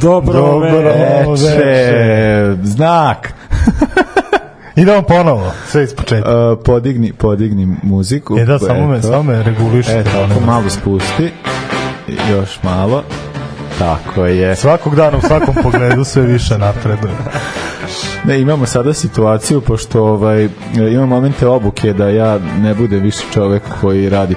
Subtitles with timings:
[0.00, 1.56] Dobro, Dobro veče.
[1.56, 2.56] veče.
[2.62, 3.32] Znak.
[4.76, 6.50] Idemo ponovo, sve iz početka.
[6.52, 8.38] Uh, podigni, podigni muziku.
[8.38, 9.08] E da, samo me, Eto.
[9.08, 9.98] samo me regulišite.
[9.98, 11.32] E, tako, malo spusti.
[12.30, 13.02] Još malo.
[13.78, 14.56] Tako je.
[14.56, 17.12] Svakog dana u svakom pogledu sve više napreduje.
[18.24, 20.48] Ne, imamo sada situaciju, pošto ovaj,
[20.92, 24.34] imam momente obuke da ja ne budem više čovek koji radi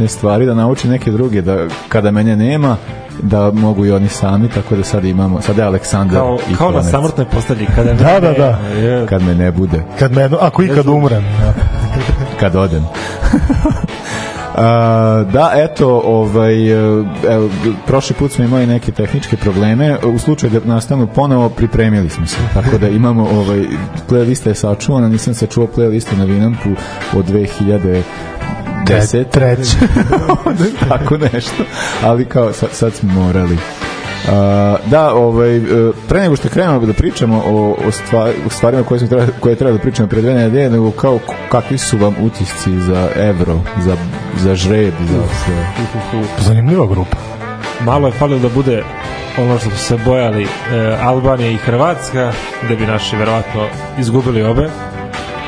[0.00, 2.76] 15 stvari, da naučim neke druge, da kada mene nema,
[3.22, 6.70] da mogu i oni sami, tako da sad imamo, sada je Aleksandar Kao, i kao
[6.70, 6.90] na konec.
[6.90, 7.66] samrtnoj postelji.
[7.76, 8.58] Kada Da, da, da.
[8.80, 11.24] Je, Kad me ne bude, Kad me, ako ikad umrem.
[12.40, 12.86] Kad odem.
[14.54, 17.50] A, da, eto, ovaj, evo,
[17.86, 19.98] prošli put smo imali neke tehničke probleme.
[20.14, 22.36] U slučaju da nastanu ponovo, pripremili smo se.
[22.54, 23.64] Tako da imamo, ovaj,
[24.10, 26.68] playlista je sačuvana, nisam sačuvao playlistu na Vinampu
[27.16, 28.02] od 2000
[28.86, 29.76] deset, treće.
[30.88, 31.64] tako nešto,
[32.04, 33.58] ali kao sad, sad smo morali.
[34.22, 34.30] Uh,
[34.90, 35.60] da, ovaj, e,
[36.08, 39.56] pre nego što krenemo da pričamo o, o, stvari, o stvarima koje, smo treba, koje
[39.56, 41.18] treba da pričamo pre dve nedelje, nego kao
[41.50, 43.96] kakvi su vam utisci za evro, za,
[44.38, 45.66] za žreb, za sve.
[46.38, 47.16] Zanimljiva grupa.
[47.80, 48.84] malo je falilo da bude
[49.38, 50.48] ono što su se bojali e,
[51.00, 52.32] Albanija i Hrvatska,
[52.68, 53.66] da bi naši verovatno
[53.98, 54.68] izgubili obe.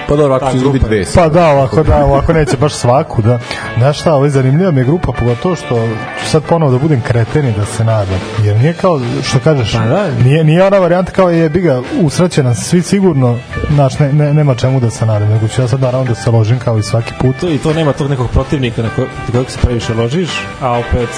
[0.08, 1.04] Pa dobro, ako Ta će izgubiti.
[1.14, 3.38] Pa da, ovako da, ovako neće baš svaku, da.
[3.78, 5.88] Znaš šta, je zanimljiva mi je grupa, pogotovo što
[6.24, 8.20] ću sad ponovo da budem kreten i da se nadam.
[8.44, 10.10] Jer nije kao, što kažeš, Pa da.
[10.24, 13.38] nije, nije ona varijanta kao je biga usreće nas svi sigurno,
[13.74, 16.30] znaš, ne, ne, nema čemu da se nadam, nego ću ja sad naravno da se
[16.30, 17.36] ložim kao i svaki put.
[17.40, 18.88] To, I to nema tog nekog protivnika na
[19.32, 21.08] kojeg se previše ložiš, a opet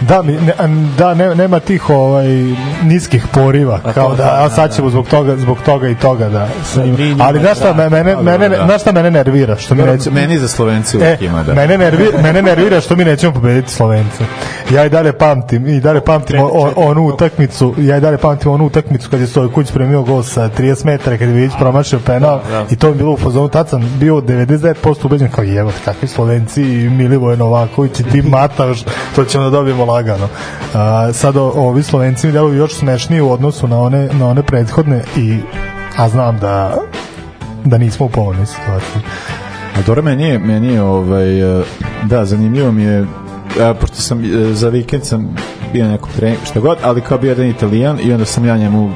[0.00, 0.52] Da, mi, ne,
[0.98, 2.26] da ne, nema tih ovaj
[2.82, 5.94] niskih poriva A kao da, da, a sad da, ćemo zbog toga zbog toga i
[5.94, 8.64] toga da mi njima, ali znaš šta da, mene da, mene da, da.
[8.64, 11.54] znaš šta mene nervira što mi neće Meni za Slovence E, uvijek ima, da.
[11.54, 14.24] mene, nervira, mene nervira što mi nećemo pobediti Slovence.
[14.74, 16.40] Ja i dalje pamtim, i dalje pamtim
[16.76, 20.84] onu utakmicu, ja i dalje pamtim onu utakmicu kad je Stojković premio gol sa 30
[20.84, 22.66] metara, kad je Vidić promašio penal Da, da.
[22.70, 26.62] i to je bilo u fazonu, tad sam bio 99% ubeđen kao jevo, kakvi Slovenci
[26.62, 28.84] i Milivoje Novaković i ti Mataš,
[29.16, 30.28] to ćemo da dobijemo lagano.
[30.74, 34.42] A, sad o, ovi Slovenci mi deluju još smešniji u odnosu na one, na one
[34.42, 35.38] prethodne i
[35.96, 36.76] a znam da
[37.64, 39.02] da nismo u povoljnoj situaciji.
[39.76, 41.62] A dobro, meni je, meni je ovaj, e,
[42.04, 43.06] da, zanimljivo mi je,
[43.60, 45.36] e, pošto sam e, za vikend sam
[45.72, 48.56] bio na nekom treningu, šta god, ali kao bio jedan italijan i onda sam ja
[48.56, 48.92] njemu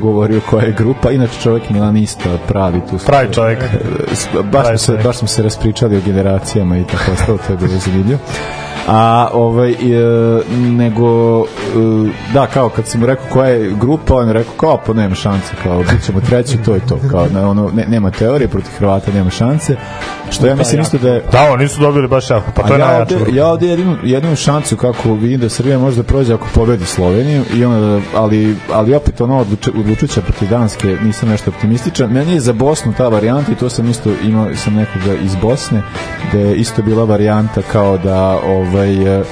[0.00, 3.58] govorio koja je grupa, inače čovjek milanista pravi tu Pravi čovjek.
[4.52, 7.78] Baš, smo se, baš smo se raspričali o generacijama i tako ostalo, to je bilo
[7.78, 8.18] zanimljivo.
[8.88, 9.76] A ovaj e,
[10.56, 11.44] nego e,
[12.34, 15.14] da kao kad sam mu rekao koja je grupa on je rekao kao pa nema
[15.14, 18.70] šanse kao bit ćemo treći to je to kao na ono ne, nema teorije protiv
[18.78, 19.76] Hrvata nema šanse
[20.30, 22.80] što ja mislim isto da je Da, oni su dobili baš jako, pa to je
[22.80, 23.16] ja najjače.
[23.16, 26.84] ovde, ja ovde jedinu, jedinu šancu kako vidim da Srbija može da prođe ako pobedi
[26.84, 32.32] Sloveniju i onda, ali, ali opet ono odluč, odlučuća protiv Danske nisam nešto optimističan meni
[32.32, 35.82] je za Bosnu ta varijanta i to sam isto imao sam nekoga iz Bosne
[36.32, 39.22] da je isto bila varijanta kao da ovaj e,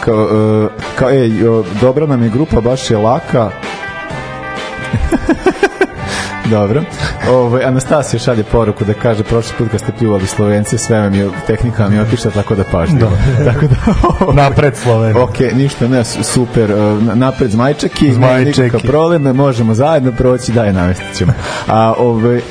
[0.00, 1.32] kao, e, kao ej,
[1.80, 3.50] dobra nam je grupa baš je laka
[6.50, 6.82] Dobro.
[7.30, 11.28] Ovaj Anastasija šalje poruku da kaže prošli put kad ste pljuvali Slovence, sve vam je
[11.46, 13.10] tehnika vam je otišla tako da pažljivo.
[13.52, 15.24] tako da Napred Slovenija.
[15.24, 18.60] Ok, ništa, ne, su- super, na- napred Zmajčeki, Zmajčeki.
[18.62, 21.32] nikakav problem, možemo zajedno proći, daj, navestit ćemo.
[21.68, 22.42] A, ove, uh,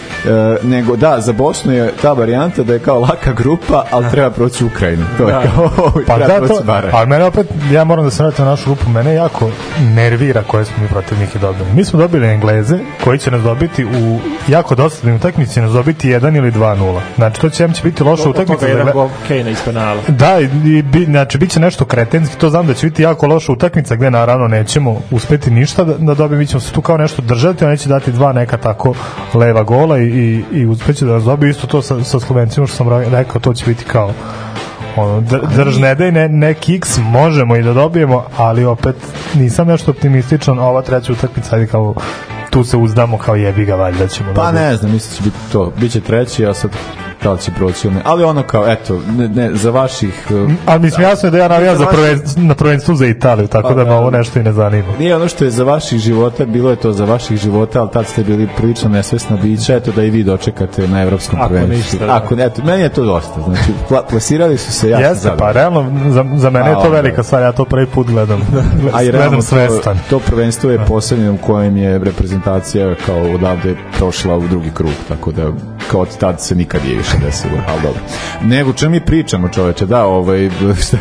[0.63, 4.65] nego, da, za Bosnu je ta varijanta da je kao laka grupa, ali treba proći
[4.65, 5.05] Ukrajinu.
[5.17, 8.23] To je kao, Pa treba da, proći to, ali mene opet, ja moram da se
[8.23, 9.49] vratim na našu grupu, mene jako
[9.95, 11.65] nervira koje smo mi protivnike dobili.
[11.73, 16.09] Mi smo dobili Engleze, koji će nas dobiti u jako dosadnim utakmici, će nas dobiti
[16.09, 16.99] 1 ili 2-0.
[17.15, 18.65] Znači, to će, će biti loša toga utakmica.
[18.65, 20.01] za jedan gol Kane iz penala.
[20.07, 20.43] Da, i,
[20.77, 23.95] i, bi, znači, bit će nešto kretenski, to znam da će biti jako loša utakmica,
[23.95, 27.65] gde naravno nećemo uspeti ništa da, da dobijemo, mi ćemo se tu kao nešto držati,
[27.65, 28.93] a neće dati dva neka tako
[29.33, 32.75] leva gola i, i, i uspeće da nas dobiju, isto to sa, sa Slovencima što
[32.75, 34.13] sam rekao, to će biti kao
[34.95, 38.95] ono, dr, drž ne daj, ne, ne kiks, možemo i da dobijemo, ali opet
[39.35, 41.95] nisam nešto optimističan, ova treća utakmica, ajde kao
[42.49, 44.63] tu se uzdamo kao jebi ga, valjda ćemo Pa dobiti.
[44.63, 45.73] ne znam, mislim da će biti to.
[45.77, 46.71] Biće treći, ja sad
[47.23, 48.01] da li će proći ili ne.
[48.05, 50.27] Ali ono kao, eto, ne, ne, za vaših...
[50.29, 53.67] uh, Ali mislim jasno je da ja navijam za prven, na prvenstvu za Italiju, tako
[53.67, 53.95] Pa, da me da.
[53.95, 54.87] ovo nešto i ne zanima.
[54.99, 58.07] Nije ono što je za vaših života, bilo je to za vaših života, ali tad
[58.07, 61.77] ste bili prilično nesvesna bića, eto da i vi dočekate na evropskom Ako prvenstvu.
[61.77, 62.15] ništa, da.
[62.15, 63.41] Ako ne, eto, meni je to dosta.
[63.41, 66.73] Znači, pla, plasirali su se, ja sam Jeste, pa realno, za, za mene A, je
[66.75, 66.95] to onda.
[67.01, 68.41] velika stvar, ja to prvi put gledam.
[68.93, 74.37] A i realno to, to prvenstvo je poslednje u kojem je reprezentacija kao odavde prošla
[74.37, 75.51] u drugi krug, tako da
[75.91, 78.01] kao od tad se nikad je više desilo, ali dobro.
[78.41, 80.49] Nego, čemu mi pričamo čoveče, da, ovaj,
[80.87, 80.97] šta,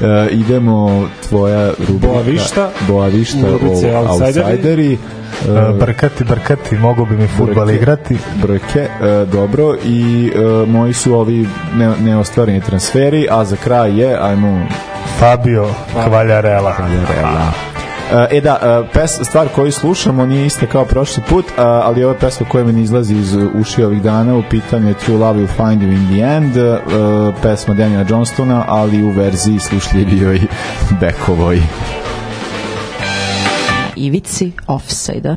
[0.00, 2.70] e, idemo tvoja rubrika Boavišta.
[2.88, 4.40] Boavišta o Outsideri.
[4.46, 4.98] outsideri
[5.44, 7.76] E, Brkati, brkati, mogo bi mi futbal Brke.
[7.76, 8.18] igrati.
[8.42, 14.18] brojke, e, dobro i e, moji su ovi ne, neostvareni transferi, a za kraj je,
[14.20, 14.66] ajmo
[15.18, 15.68] Fabio
[16.04, 16.74] Kvaljarela.
[17.08, 17.75] Realna.
[18.30, 22.18] E da, e, pes, stvar koju slušamo nije ista kao prošli put, a, ali je
[22.18, 25.82] pesma koja mi izlazi iz uši ovih dana, u pitanju je True Love Will Find
[25.82, 26.78] You in the End, e,
[27.42, 30.40] pesma Daniela Johnstona, ali u verziji slušljivijoj
[31.00, 31.62] Bekovoj.
[33.96, 35.36] Ivici offside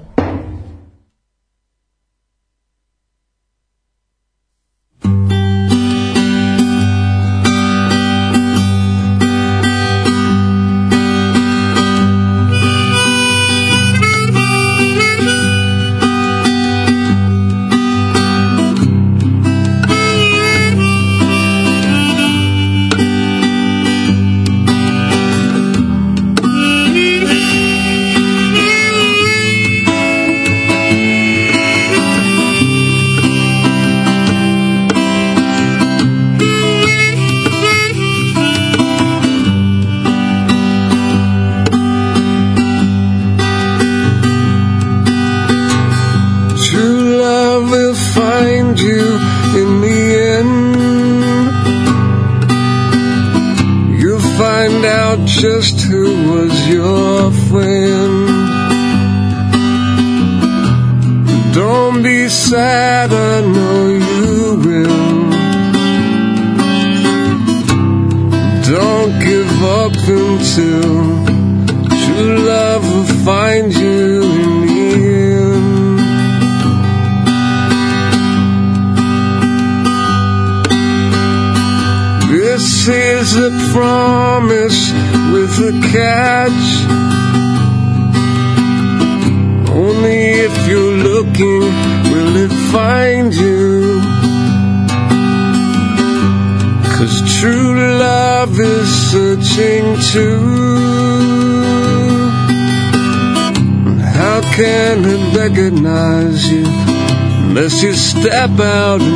[108.21, 109.08] step out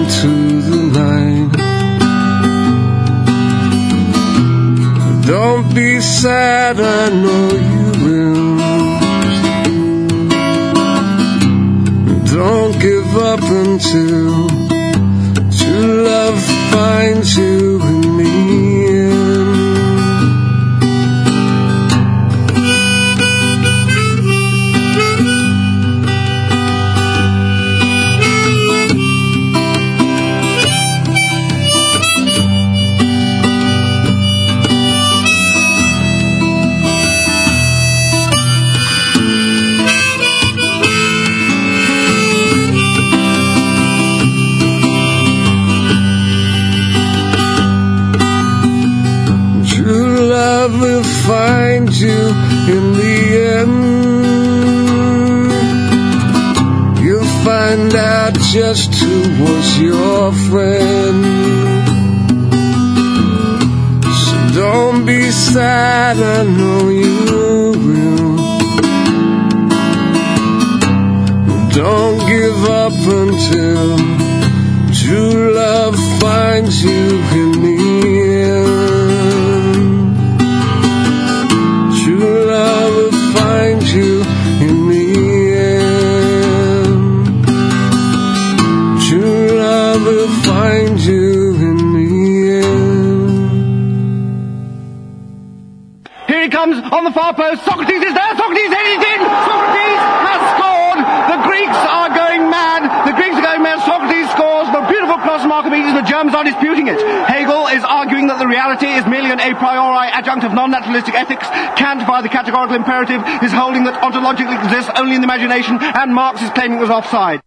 [112.74, 115.78] categorical imperative, is holding that ontologically exists only in the imagination.
[115.82, 117.42] And Marx is claiming it was offside.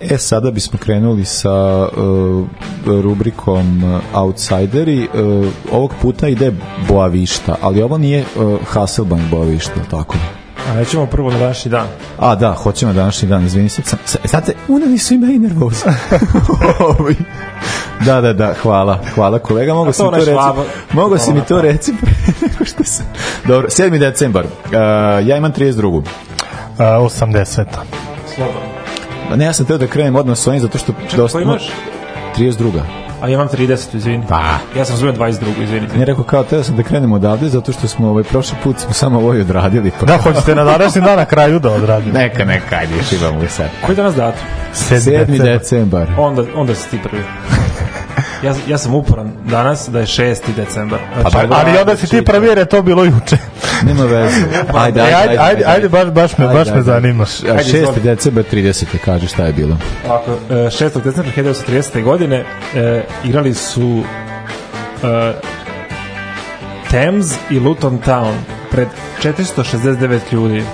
[0.00, 1.50] E, sada bismo krenuli sa
[1.90, 2.46] uh,
[2.86, 5.08] rubrikom uh, Outsideri.
[5.10, 6.54] Uh, ovog puta ide
[6.88, 10.14] Boavišta, ali ovo nije uh, Hasselbank Boavišta, tako?
[10.70, 11.86] A nećemo prvo na današnji dan.
[12.18, 13.82] A da, hoćemo na današnji dan, izvini se.
[14.24, 15.84] Znate, uneli su i meni nervozu.
[16.98, 17.14] Ovaj.
[18.04, 18.98] da, da, da, hvala.
[19.14, 20.38] Hvala kolega, mogu si mi to reći.
[20.92, 21.92] Mogu si mi to reći
[23.48, 23.98] Dobro, 7.
[23.98, 24.44] decembar.
[24.44, 24.72] Uh,
[25.28, 26.02] ja imam 32.
[26.78, 27.64] A, 80.
[28.34, 28.60] Slobodno.
[29.36, 30.92] Ne, ja sam teo da krenem odmah s ovim zato što...
[31.10, 31.70] Čekaj, koji imaš?
[32.36, 32.80] 32.
[33.20, 34.24] A ja imam 30, izvini.
[34.28, 34.58] Pa.
[34.76, 35.98] Ja sam razumio 22, izvinite.
[35.98, 38.92] Ne rekao kao teo sam da krenemo odavde zato što smo ovaj prošli put smo
[38.92, 39.90] samo ovo i odradili.
[40.00, 40.06] Pa...
[40.06, 42.18] Da, hoćete na današnji dan na kraju da odradimo.
[42.18, 43.68] Neka, neka, ajde, još imamo i sad.
[43.86, 44.46] Koji je danas datum?
[44.74, 45.42] 7.
[45.42, 46.08] decembar.
[46.18, 47.22] Onda, onda si ti prvi.
[48.42, 50.40] Ja, ja sam uporan danas da je 6.
[50.56, 50.98] decembar.
[51.20, 53.36] Znači, Pa, Ali onda si ti prvi jer je to bilo juče.
[53.82, 54.40] Nema veze.
[54.74, 57.24] Ajde, E, ajde, ajde, ajde, baš, baš me, baš me zanima.
[57.24, 57.76] 6.
[57.76, 58.00] izvoli.
[58.02, 58.84] decembar 30.
[59.04, 59.76] kaže šta je bilo.
[60.08, 61.02] Ovako, e, 6.
[61.02, 62.02] decembra 1930.
[62.02, 64.02] godine e, igrali su
[65.02, 65.32] e,
[66.88, 68.32] Thames i Luton Town
[68.70, 68.88] pred
[69.22, 70.64] 469 ljudi.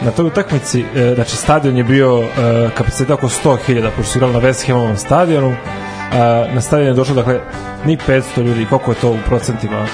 [0.00, 4.34] Na toj utakmici, e, znači stadion je bio e, kapacitet oko 100.000, pošto su igrali
[4.34, 5.54] na West Hamovom stadionu.
[6.12, 7.40] A, na stadion je došlo, dakle,
[7.84, 9.86] ni 500 ljudi, koliko je to u procentima?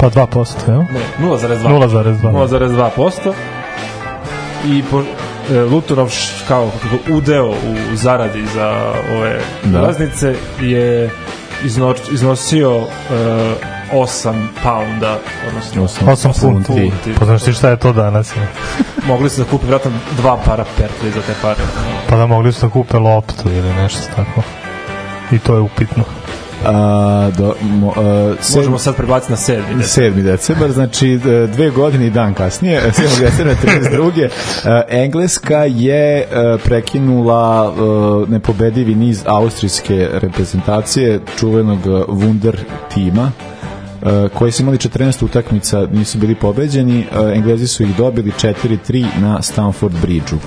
[0.00, 0.78] Pa 2%, jel?
[0.80, 1.68] Ne, 0,2.
[1.68, 2.32] 0,2.
[2.32, 3.32] 0,2%.
[4.66, 5.02] I po,
[5.54, 6.12] e, Lutonov
[6.48, 7.54] kao kako udeo u
[7.96, 9.78] zaradi za ove Da.
[9.80, 11.10] ulaznice je
[11.64, 12.84] izno, iznosio e,
[13.92, 15.18] 8 pounda,
[15.48, 16.66] odnosno 8 funti.
[16.66, 17.18] funti.
[17.18, 18.36] Pa znaš ti šta je to danas?
[18.36, 18.48] Je?
[19.12, 21.60] mogli su da kupe vratno dva para pertli za te pare.
[22.08, 24.42] Pa da mogli su da kupe loptu ili nešto tako.
[25.32, 26.04] I to je upitno.
[26.66, 29.76] A, do, mo, a, Možemo sad prebaciti na 7.
[29.76, 30.22] decembar.
[30.22, 30.22] 7.
[30.22, 33.20] decembar, znači e, dve godine i dan kasnije, 7.
[33.20, 34.28] decembra 32.
[34.64, 36.26] E, Engleska je e,
[36.64, 42.56] prekinula e, nepobedivi niz austrijske reprezentacije čuvenog Wunder
[42.94, 43.32] tima
[44.02, 49.06] e, koji su imali 14 utakmica, nisu bili pobeđeni, e, Englezi su ih dobili 4-3
[49.20, 50.38] na Stamford Bridgeu.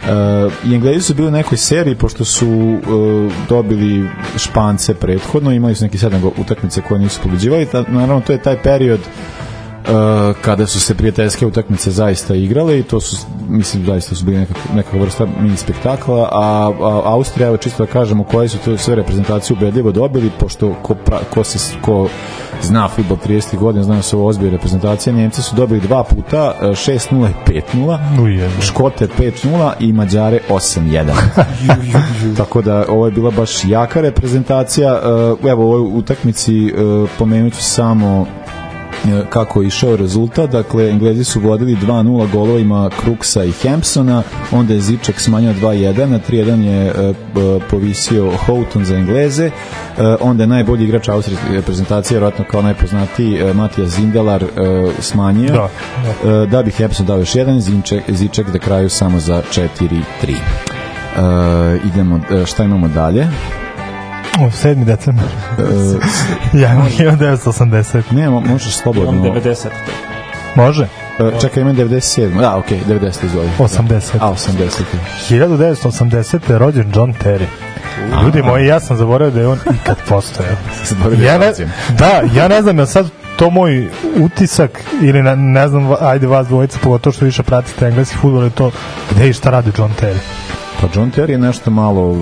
[0.00, 5.74] Uh, i Englezi su bili u nekoj seriji pošto su uh, dobili Špance prethodno, imali
[5.74, 10.66] su neki sedam utakmice koje nisu pobeđivali, ta, naravno to je taj period uh, kada
[10.66, 13.16] su se prijateljske utakmice zaista igrale i to su,
[13.48, 17.92] mislim, zaista su bili nekak, neka vrsta mini spektakla, a, a Austrija, evo čisto da
[17.92, 22.08] kažemo koje su to sve reprezentacije ubedljivo dobili, pošto ko, pra, ko, se, ko
[22.62, 26.54] zna futbol 30 godina, zna da su ovo ozbiljne reprezentacije, Njemci su dobili dva puta,
[26.60, 28.60] uh, 6-0 i 5-0, Ujebe.
[28.60, 31.12] Škote 5-0 i Mađare 8-1.
[32.36, 35.00] Tako da ovo je bila baš jaka reprezentacija.
[35.42, 38.26] Uh, Evo u ovoj utakmici uh, pomenut ću samo
[39.28, 40.50] kako je išao rezultat.
[40.50, 46.18] Dakle, Englezi su vodili 2-0 golovima Kruksa i Hampsona, onda je Ziček smanjio 2-1, na
[46.28, 47.16] 3-1 je uh,
[47.56, 49.50] uh, povisio Houghton za Engleze,
[50.20, 54.44] onda je najbolji igrač austrijske reprezentacije, vjerojatno kao najpoznatiji Matija Zindelar
[54.98, 55.68] smanjio Da,
[56.24, 56.46] da.
[56.46, 60.00] da bi Hampson dao još jedan, Ziček, Ziček da kraju samo za 4-3.
[61.10, 63.28] Uh, idemo, šta imamo dalje?
[64.40, 64.84] O, 7.
[64.84, 65.24] decembar.
[65.58, 66.02] Uh,
[66.60, 68.02] ja imam 1980.
[68.10, 69.10] ne, mo- možeš slobodno.
[69.10, 69.66] Imam 90.
[70.54, 70.82] Može?
[71.18, 72.40] Uh, čekaj, imam 97.
[72.40, 73.48] Da, okej, okay, 90 izvoli.
[73.58, 74.00] 80.
[74.20, 74.82] A, 80.
[75.30, 76.50] 1980.
[76.52, 77.46] je rođen John Terry.
[78.24, 80.52] Ljudi moji, ja sam zaboravio da je on ikad postojao.
[80.88, 81.52] Zaboravio ja da ne,
[81.98, 83.06] da, ja ne znam, je sad
[83.36, 87.86] to moj utisak ili ne, ne znam, va- ajde vas dvojica, pogotovo što više pratite
[87.86, 88.70] engleski futbol, je to
[89.10, 90.18] gde i šta radi John Terry.
[90.80, 92.16] Pa John Terry je nešto malo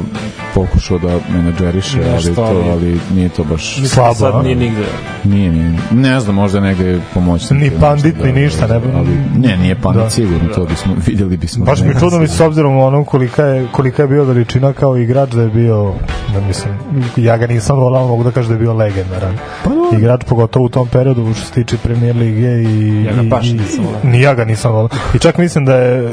[0.60, 3.62] pokušao da menadžeriše, ali, Nešto, to, ali- ali nije to baš...
[3.70, 4.84] Mislim Slabo, da sad nije nigde.
[5.24, 5.78] Nije, nije.
[5.92, 7.60] Ne znam, možda negde pomoćnik.
[7.62, 10.10] Ni pandit, ni ništa, ne- Ali, ne, nije pandit Da.
[10.10, 11.64] sigurno, to bismo, videli bismo.
[11.64, 14.96] Baš da mi čudno mi s obzirom ono kolika je, kolika je bio veličina kao
[14.96, 15.92] igrač da je bio,
[16.34, 16.74] da mislim,
[17.16, 19.34] ja ga nisam volao, mogu da kažem da je bio legendaran.
[19.64, 23.46] Pa igrač pogotovo u tom periodu što se tiče premier lige i, Ja ga baš
[23.46, 24.00] i- nisam volao.
[24.04, 24.88] ni ja ga nisam volao.
[25.14, 26.12] I čak mislim da je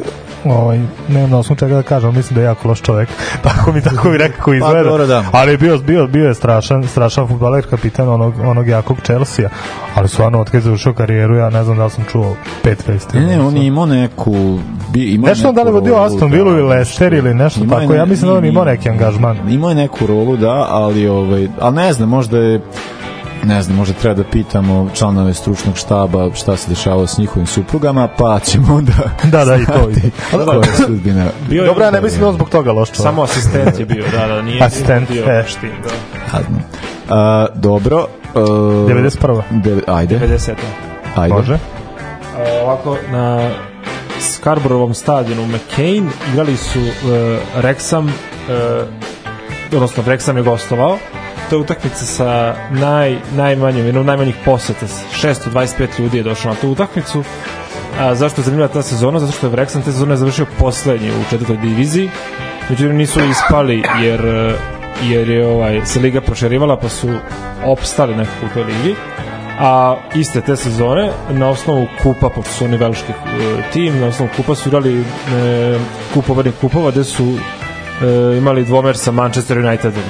[0.51, 3.09] ovaj, nemam na osnovu čega da kažem, mislim da je jako loš čovek.
[3.43, 4.83] tako mi tako mi nekako izgleda.
[4.83, 5.23] dobro, da.
[5.31, 9.49] Ali je bio, bio, bio je strašan, strašan futbaler, kapitan onog, onog jakog Chelsea,
[9.95, 12.81] ali stvarno od kada je završio karijeru, ja ne znam da li sam čuo pet
[12.81, 13.17] festi.
[13.17, 14.59] Ne, ne, on je imao neku...
[14.93, 17.79] Bi, imao Nešto neku da li vodio Aston da, Villa ili Leicester ili nešto Imao
[17.79, 17.93] je tako.
[17.93, 19.49] Ja ne- mislim da on imao neki angažman.
[19.49, 22.61] Imao je neku rolu, da, ali, ovaj, ali ne znam, možda je
[23.43, 28.07] ne znam, možda treba da pitamo članove stručnog štaba šta se dešavalo s njihovim suprugama,
[28.07, 29.89] pa ćemo onda Da, da, i to.
[29.89, 30.45] i to.
[30.45, 31.25] koja je sudbina.
[31.49, 33.03] Bio je Dobro, ja ne mislim da on zbog toga loš čovjek.
[33.03, 35.41] Samo asistent je bio, da, da, nije Asistent, bio e.
[35.41, 35.89] baš tim, da.
[36.37, 36.57] Jadno.
[37.09, 38.07] A, dobro.
[38.35, 39.41] Uh, 91.
[39.51, 40.51] Deve, ajde, 50.
[41.15, 41.33] ajde.
[41.33, 41.53] Može?
[41.53, 43.49] A, ovako, na
[44.19, 46.89] Scarboroughom stadionu McCain, igrali su uh,
[47.61, 48.87] Wrexham, uh,
[49.73, 50.97] odnosno Wrexham je gostovao,
[51.49, 54.85] to je utakmica sa naj, najmanjim, jednom najmanjih poseta,
[55.21, 57.23] 625 ljudi je došlo na tu utakmicu,
[57.99, 59.19] A zašto je zanimljiva ta sezona?
[59.19, 62.09] Zato što je Wrexham te sezone završio poslednji u četvrtoj diviziji.
[62.69, 64.21] Međutim nisu ispali jer
[65.03, 67.09] jer je ovaj se liga proširivala pa su
[67.65, 68.95] opstali nekako u toj ligi.
[69.59, 74.31] A iste te sezone na osnovu kupa, pošto su oni velški eh, tim, na osnovu
[74.35, 75.03] kupa su igrali e,
[76.13, 80.03] kupovani kupova gde su e, imali dvomer sa Manchester Unitedom.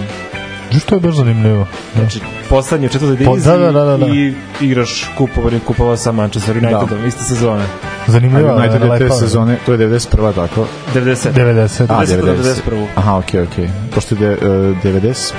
[0.79, 1.67] Što je baš zanimljivo.
[1.95, 2.00] Da.
[2.01, 2.19] Znači,
[2.50, 4.05] poslednje u četvrtoj Po- diviziji da, da, da, da.
[4.07, 7.63] i igraš kupovani kupova sa Manchester Unitedom, iste sezone.
[8.07, 9.15] Zanimljivo je United je te lepa.
[9.15, 10.34] sezone, to je 91.
[10.36, 10.67] tako?
[10.93, 11.34] 90.
[11.34, 11.86] 90.
[11.89, 12.22] A, 90.
[12.22, 12.62] 90.
[12.72, 12.86] 91.
[12.95, 13.69] Aha, okej, okej.
[13.95, 15.34] Pošto je de, uh, 91.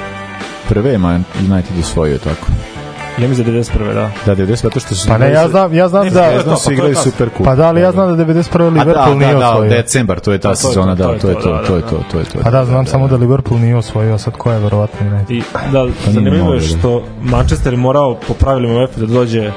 [0.86, 0.98] je
[1.50, 2.46] United osvojio tako.
[3.18, 3.94] Ja mislim da je 91.
[3.94, 4.10] da.
[4.26, 5.08] Da, 90, zato što su...
[5.08, 6.30] Pa ne, ja znam, ja znam Ne, da...
[6.32, 7.46] Zvezdom to, su pa igrali super kup.
[7.46, 8.80] Pa da, ali ja znam da 91.
[8.80, 9.70] A da, Liverpool nije da, da, osvojio.
[9.70, 11.88] decembar, to je ta je sezona, da, to je to, to, da, to je da,
[11.88, 12.38] to, to je to.
[12.42, 15.24] Pa da, znam samo da Liverpool nije osvojio, a sad ko je verovatno ne.
[15.28, 15.42] I
[15.72, 16.66] da, Pa zanimljivo je da.
[16.66, 19.52] što Manchester je morao po pravilima UEFA da dođe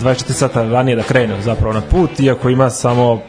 [0.00, 3.20] 24 sata ranije da krene zapravo na put, iako ima samo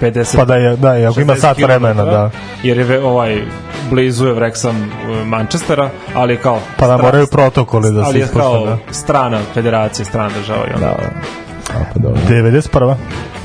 [0.00, 2.30] 50 Pa da je, da, je, ako ima 60 sat vremena, da.
[2.62, 3.42] Jer je ovaj
[3.90, 8.18] blizu je Wrexham e, Manchestera, ali je kao Pa da moraju protokoli da ali se
[8.18, 8.92] je ispoštuje, kao da.
[8.92, 10.86] strana federacija, strana država i onda.
[10.86, 10.92] Da,
[11.78, 12.20] a pa dobro.
[12.28, 12.94] 91.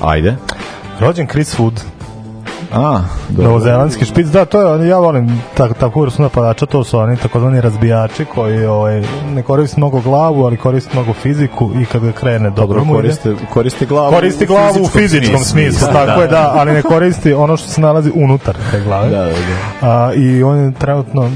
[0.01, 0.35] Ajde.
[0.99, 1.79] Rođen Chris Wood,
[2.73, 3.47] A, dobro.
[3.47, 7.61] novozelandski špic, da, to je, ja volim tak, takvu vrstu napadača, to su oni takozvani
[7.61, 9.03] razbijači koji ovaj,
[9.33, 12.93] ne koriste mnogo glavu, ali koriste mnogo fiziku i kad ga krene dobro, Dobro, mu
[12.93, 13.01] ide.
[13.01, 17.57] koriste, koriste glavu Koristi glavu u fizičkom smislu, tako je, da, ali ne koristi ono
[17.57, 19.09] što se nalazi unutar te glave.
[19.09, 19.89] Da, da, da.
[19.89, 21.29] A, I on je trenutno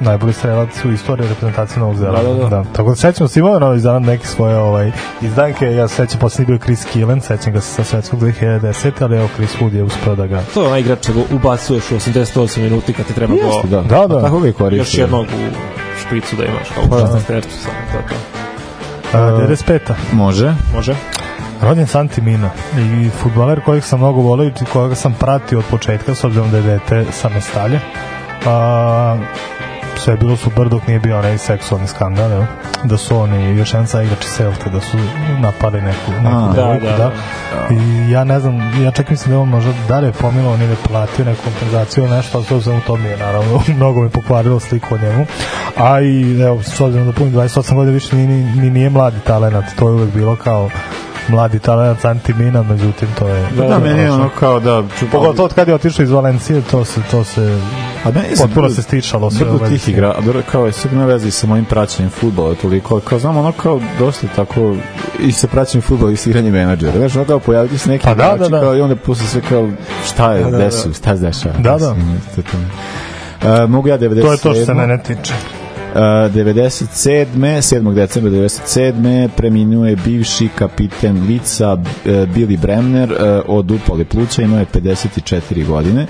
[0.00, 2.34] najbolji strelac u istoriji reprezentacije Novog Zelanda.
[2.34, 2.64] Da, da, da.
[2.72, 6.46] Tako da sećam se imao Novi Zeland neke svoje ovaj, izdanke, ja se sećam poslednji
[6.46, 10.14] bio Chris Killen, sećam ga se sa svetskog 2010, ali evo Chris Wood je uspeo
[10.14, 10.42] da ga...
[10.54, 13.82] To je onaj igrač čega ubacuješ u 88 minuti kad ti treba Jeste, go da.
[13.82, 14.22] Da, da.
[14.22, 14.80] Tako ga i koriste.
[14.80, 17.06] još jednog u špicu da imaš kao Pa da.
[17.06, 18.38] 16 tercu samo to je to.
[19.18, 19.78] A, 95.
[20.12, 20.54] Može.
[20.74, 20.94] Može?
[21.62, 26.14] Rođen Santi Mina i futbaler kojeg sam mnogo volio i kojeg sam pratio od početka
[26.14, 27.80] s obzirom da je dete sa Mestalje.
[28.46, 29.16] A,
[29.98, 32.46] sve je bilo super dok nije bio onaj seksualni skandal, evo.
[32.84, 34.96] da su oni još jedan sa igrači Celte, da su
[35.40, 37.10] napali neku, neku A, da, devojku, da, da,
[37.74, 40.70] I ja ne znam, ja čak mislim da on možda da li je pomilovao ili
[40.70, 44.10] je platio neku kompenzaciju ili nešto, ali to samo to mi je naravno mnogo mi
[44.10, 45.26] pokvarilo sliku o njemu.
[45.76, 49.20] A i evo, s obzirom da puni 28 godina više ni, ni, ni nije mladi
[49.26, 50.68] talenat, to je uvek bilo kao
[51.28, 54.82] mladi talent Santi Mina, međutim to je Da, Da, meni je ono kao da...
[55.12, 57.60] Pogotovo od kad je otišao iz Valencije, to se, to se
[58.04, 59.46] A meni se potpuno se stičalo sve.
[59.60, 63.00] vezi tih igra, a dobro, kao je sve na vezi sa mojim praćenjem futbola toliko,
[63.00, 64.76] kao znam ono kao dosta tako
[65.18, 66.98] i sa praćenjem futbola i sa igranjem menadžera.
[66.98, 68.60] Znaš, ono kao pojaviti se neki Pa da, da, da.
[68.60, 69.68] Kao, i onda posle sve kao
[70.06, 70.70] šta je, Da, da, da.
[70.70, 71.54] šta se dešava.
[71.58, 71.94] Da, da.
[71.94, 72.58] Mislim, to je to.
[73.64, 74.22] Uh, mogu ja 97.
[74.22, 75.34] To je to što se mene tiče.
[75.94, 77.62] Uh, 97.
[77.62, 77.94] 7.
[77.94, 79.28] decembra 97.
[79.36, 85.66] preminuo je bivši kapiten Lica uh, Billy Bremner uh, od upale pluća, imao je 54
[85.66, 86.06] godine.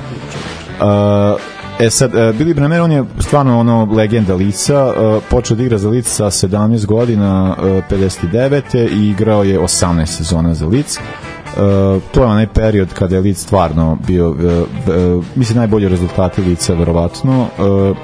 [1.80, 4.92] E sad, uh, Billy Bremner, on je stvarno ono legenda lica,
[5.30, 8.88] počeo da igra za lic sa 17 godina, uh, 59.
[8.92, 10.98] i igrao je 18 sezona za lic.
[10.98, 16.42] Uh, to je onaj period kada je Lic stvarno bio, uh, uh, mislim, najbolji rezultati
[16.42, 17.46] Lica, verovatno.
[17.58, 17.96] Uh,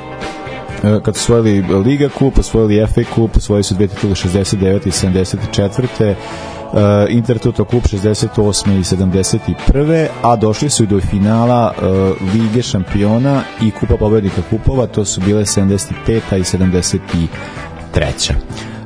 [0.44, 0.44] E,
[1.03, 4.87] kad su osvojili Liga kup, osvojili FA kup, osvojili su dve titule 69.
[4.87, 6.15] i 74.
[6.73, 8.79] Uh, Intertoto kup 68.
[8.79, 10.07] i 71.
[10.23, 15.21] a došli su i do finala uh, Lige šampiona i kupa pobednika kupova, to su
[15.21, 15.81] bile 75.
[16.39, 18.33] i 73.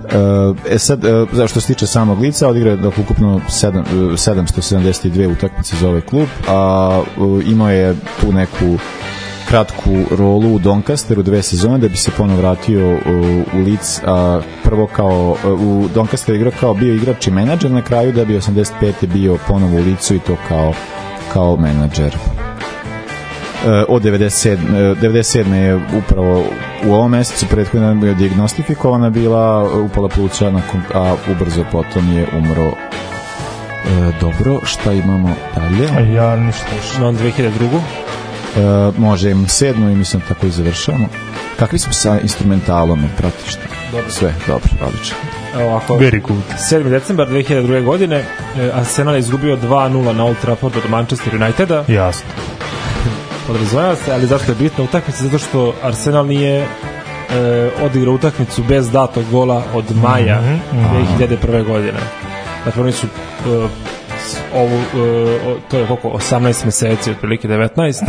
[0.08, 3.80] Uh, e sad, uh, za što se tiče samog lica, odigrao je dakle, ukupno sedam,
[3.80, 8.78] uh, 772 utakmice za ovaj klub, a uh, imao je tu neku
[9.48, 12.98] kratku rolu u Doncasteru dve sezone da bi se ponovo vratio u,
[13.54, 18.12] u Leeds a, prvo kao u Doncasteru igrao kao bio igrač i menadžer na kraju
[18.12, 19.06] da bi 85.
[19.12, 20.72] bio ponovo u Leedsu i to kao
[21.32, 22.16] kao menadžer
[23.66, 24.52] E, od 97.
[24.52, 25.52] e, 97.
[25.52, 26.44] je upravo
[26.86, 32.66] u ovom mesecu prethodno je diagnostifikovana bila upala pluća nakon, a ubrzo potom je umro
[32.66, 32.72] e,
[34.20, 35.88] dobro, šta imamo dalje?
[35.96, 36.66] A ja ništa.
[37.00, 37.50] Na 2002.
[38.56, 38.60] E,
[38.98, 41.08] može, imam sedmo i mislim tako i završavamo.
[41.58, 43.60] Kakvi smo sa instrumentalom, pratiš to?
[43.92, 44.10] Dobro.
[44.10, 45.16] Sve, dobro, odlično.
[45.54, 46.42] Evo ovako, Very good.
[46.70, 46.88] 7.
[46.90, 47.84] decembar 2002.
[47.84, 48.24] godine e,
[48.74, 51.84] Arsenal je izgubio 2-0 na Old Trafford od Manchester Uniteda.
[51.88, 52.28] Jasno.
[53.46, 55.24] Podrazumeva se, ali zašto je bitna utakmica?
[55.24, 56.66] Zato što Arsenal nije e,
[57.82, 60.84] odigrao utakmicu bez datog gola od maja Mhm,
[61.18, 61.64] 2001.
[61.64, 61.98] godine.
[62.64, 63.68] Dakle, oni su e,
[64.54, 65.38] ovu, e,
[65.70, 68.02] to je koliko, 18 meseci, otprilike 19,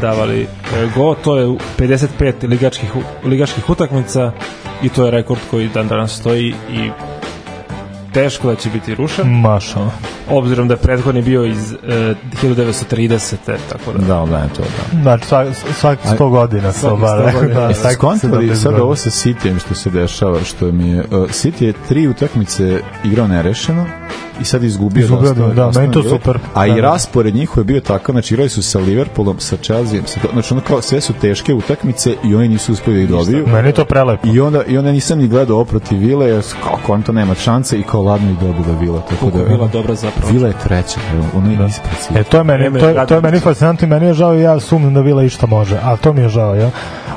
[0.00, 0.46] davali e,
[0.94, 1.46] go, to je
[1.78, 2.90] 55 ligačkih,
[3.24, 4.32] ligačkih utakmica
[4.82, 6.90] i to je rekord koji dan danas stoji i
[8.12, 9.90] teško da će biti rušen, Maša.
[10.30, 13.34] obzirom da je prethodni bio iz e, 1930.
[13.46, 13.98] tako da.
[13.98, 15.02] Da, da, je to, da.
[15.02, 17.32] Znači, svak, svaki 100 godina se obara.
[17.32, 17.60] 100 godina.
[17.60, 21.00] Da, Jeste svaki skontali 70 sad ovo sa Cityjem što se dešava, što mi je...
[21.00, 23.86] Uh, City je tri utakmice igrao nerešeno
[24.40, 25.04] i sad izgubio.
[25.04, 26.38] Izgubio, dosta, da, dosta meni to super.
[26.54, 26.80] A Da, i da.
[26.80, 30.62] raspored njihov je bio takav, znači igrali su sa Liverpoolom, sa Chelsea, sa, znači ono
[30.62, 33.46] kao sve su teške utakmice i oni nisu uspeli da ih dobiju.
[33.46, 34.28] Meni to prelepo.
[34.28, 37.82] I onda, I onda nisam ni gledao protiv Vile, jer kao konto nema šanse i
[37.82, 39.00] kao ladno ih dobila Vila.
[39.00, 40.32] Tako da, je bila dobra zapravo.
[40.32, 42.20] Vila je treća, evo, ono je ispred City.
[42.20, 44.40] E, to je meni, to je, to je meni fascinantno i meni je žao i
[44.40, 46.70] ja sumnjam da Vila išta može, a to mi je žao, ja.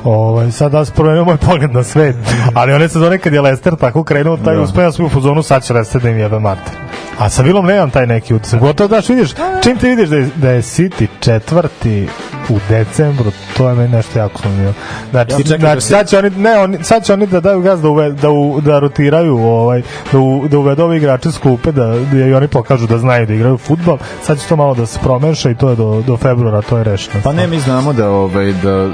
[0.04, 2.16] Ovaj, sad da se promenio moj pogled na svet,
[2.54, 4.62] ali one sezone kad je Lester tako krenuo, taj Da.
[4.62, 6.74] uspeo ja sam u fazonu, sad će Lester da im jebe mater.
[7.18, 8.60] A sa Vilom nemam taj neki utisak.
[8.60, 9.30] Gotovo daš, vidiš,
[9.64, 12.08] čim ti vidiš da je, da je City četvrti
[12.50, 14.74] u decembru, to je meni nešto jako sumnjivo.
[15.12, 17.82] Znači, čekaš znači da sad će oni, ne, oni, sad će oni da daju gaz
[17.82, 19.82] da, uve, da, u, da rotiraju, ovaj,
[20.12, 23.28] da, u, da uvedu ove igrače s klupe, da, da i oni pokažu da znaju
[23.28, 23.98] da igraju futbol.
[24.24, 26.84] Sad će to malo da se promeša i to je do, do februara, to je
[26.84, 27.22] rešeno.
[27.24, 28.88] Pa ne, mi znamo da, ovaj, da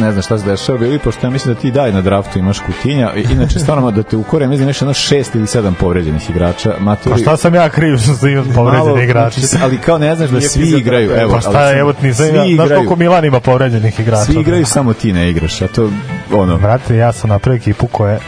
[0.00, 2.58] ne znam šta se dešava bili, pošto ja mislim da ti daj na draftu imaš
[2.58, 7.14] kutinja, inače stvarno da te ukore, mislim nešto jedno šest ili sedam povređenih igrača, maturi,
[7.14, 9.40] Pa šta sam ja kriv što sam imam povređene igrače?
[9.40, 12.26] znači, ali kao ne znaš da svi igraju, da- evo, Pa šta evo ti nisam,
[12.26, 14.24] svi znaš koliko Milan ima povređenih igrača?
[14.24, 15.90] svi igraju, samo ti ne igraš, a to,
[16.32, 18.18] ono, Brate, ja sam napravio ekipu koja,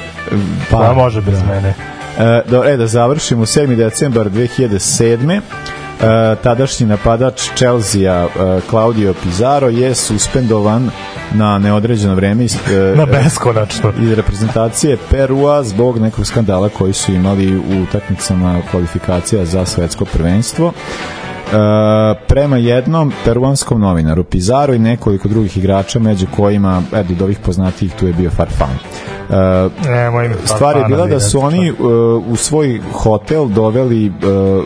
[0.71, 1.75] koja pa, može bez mene.
[2.18, 3.77] E, dobro, e, da završimo 7.
[3.77, 5.40] decembar 2007.
[6.00, 8.28] E, tadašnji napadač Chelsea e,
[8.70, 10.90] Claudio Pizarro je suspendovan
[11.34, 13.92] na neodređeno vreme iz, e, Na beskonačno.
[14.02, 20.72] iz reprezentacije Perua zbog nekog skandala koji su imali u utakmicama kvalifikacija za svetsko prvenstvo.
[20.72, 21.50] E,
[22.28, 27.92] prema jednom peruanskom novinaru Pizarro i nekoliko drugih igrača među kojima, eto, od ovih poznatijih
[27.94, 28.78] tu je bio Farfan.
[29.30, 29.68] E,
[30.44, 31.78] stvar je bila da su oni uh,
[32.26, 34.64] u svoj hotel doveli uh,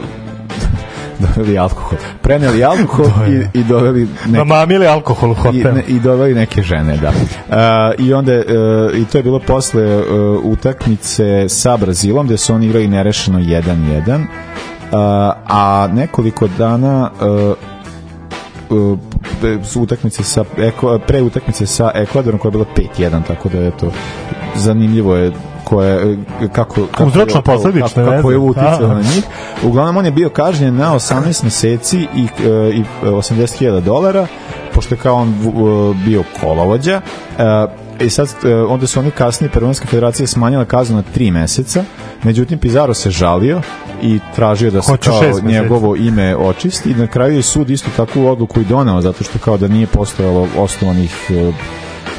[1.26, 1.98] doveli alkohol.
[2.22, 5.74] Preneli alkohol i, i doveli neke Namamili alkohol u i, hotel.
[5.74, 7.08] ne, i doveli neke žene, da.
[7.08, 8.42] Uh, I onda, uh,
[8.98, 10.04] i to je bilo posle uh,
[10.44, 14.26] utakmice sa Brazilom, gde su oni igrali nerešeno 1-1, uh,
[15.46, 17.56] a nekoliko dana uh,
[19.76, 20.44] utakmice sa
[21.06, 22.64] pre utakmice sa Ekvadorom koja je bila
[22.98, 23.92] 5-1 tako da je to
[24.54, 25.32] zanimljivo je
[25.64, 26.18] koje
[26.52, 28.94] kako kako Uzročno je- kako, kako, je uticalo Aha.
[28.94, 29.24] na njih.
[29.64, 34.26] Uglavnom on je bio kažnjen na 18 meseci i e, i 80.000 dolara
[34.74, 35.34] pošto je kao on e,
[36.04, 37.00] bio kolovođa.
[37.38, 37.66] E,
[38.04, 41.84] I sad, e, onda su oni kasnije, Peruanska federacija smanjila kaznu na 3 meseca,
[42.22, 43.60] međutim Pizarro se žalio
[44.02, 48.26] i tražio da se kao njegovo ime očisti i na kraju je sud isto takvu
[48.26, 51.52] odluku i doneo zato što kao da nije postojalo osnovanih e,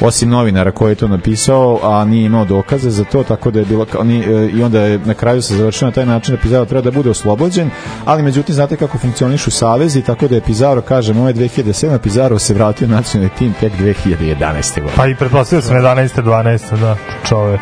[0.00, 3.64] osim novinara koji je to napisao, a nije imao dokaze za to, tako da je
[3.64, 6.40] bilo kao, ni, e, i onda je na kraju se završio na taj način da
[6.40, 7.70] Pizarro treba da bude oslobođen,
[8.04, 12.38] ali međutim znate kako funkcionišu savezi, tako da je Pizarro, kažem, ovo je 2007, Pizarro
[12.38, 14.74] se vratio u nacionalni tim tek 2011.
[14.74, 14.92] godine.
[14.96, 16.22] Pa i pretpostavio sam 11.
[16.22, 16.80] 12.
[16.80, 16.96] da,
[17.28, 17.60] čoveč.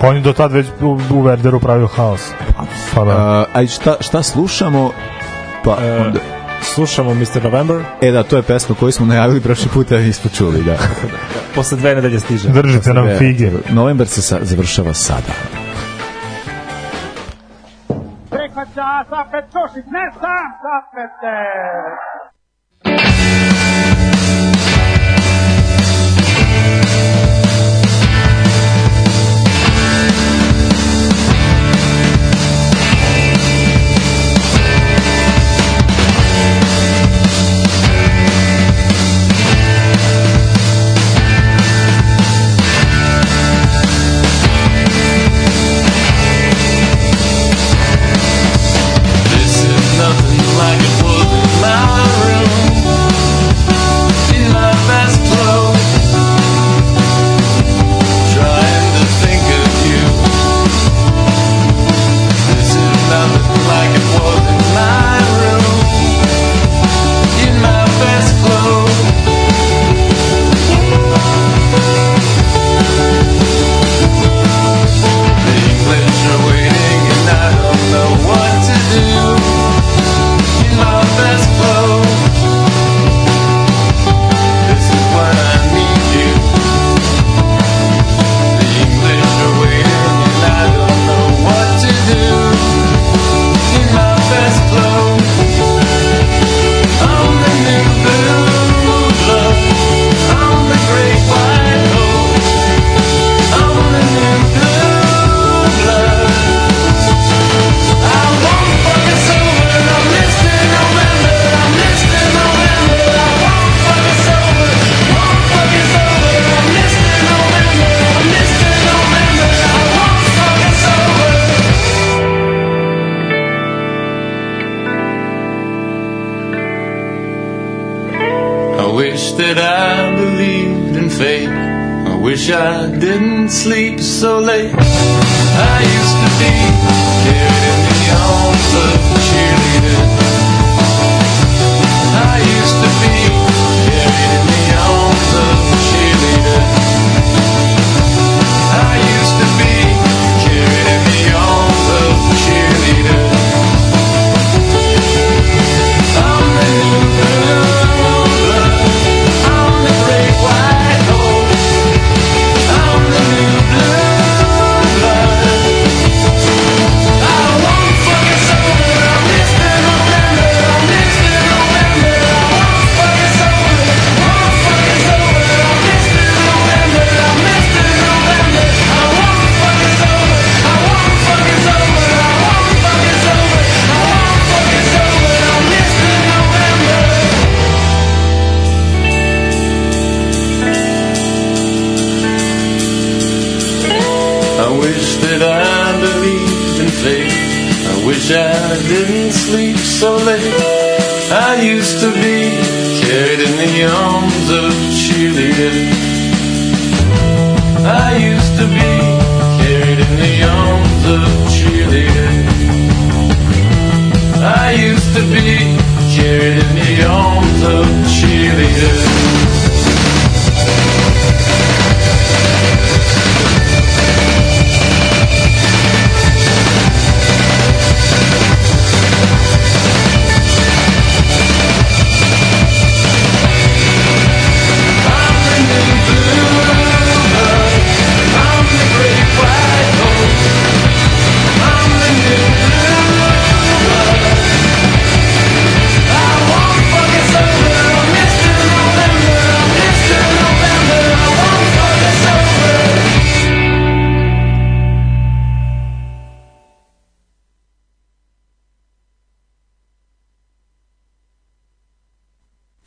[0.00, 2.20] Pa on je do tad već u, u Werderu pravio haos.
[2.94, 3.10] Pa da.
[3.10, 4.90] A, a šta, šta slušamo?
[5.64, 6.20] Pa, E, onda,
[6.62, 7.42] Slušamo Mr.
[7.44, 10.76] November, e da, to je pesma koju smo najavili prošli put, a nismo čuli, da.
[11.54, 12.48] posle dve nedelje stiže.
[12.48, 13.50] Držite nam E, fige.
[13.70, 15.32] Novembar se sa, završava sada.
[18.56, 21.36] prihvaća Safet Košić, ne sam Safete!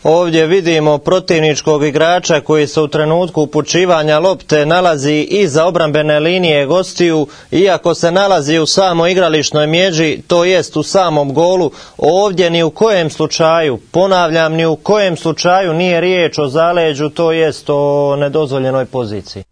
[0.03, 7.27] Ovdje vidimo protivničkog igrača koji se u trenutku upućivanja lopte nalazi iza obrambene linije gostiju,
[7.51, 12.69] iako se nalazi u samoj igrališnoj mjeđi, to jest u samom golu, ovdje ni u
[12.69, 18.85] kojem slučaju, ponavljam, ni u kojem slučaju nije riječ o zaleđu, to jest o nedozvoljenoj
[18.85, 19.43] poziciji.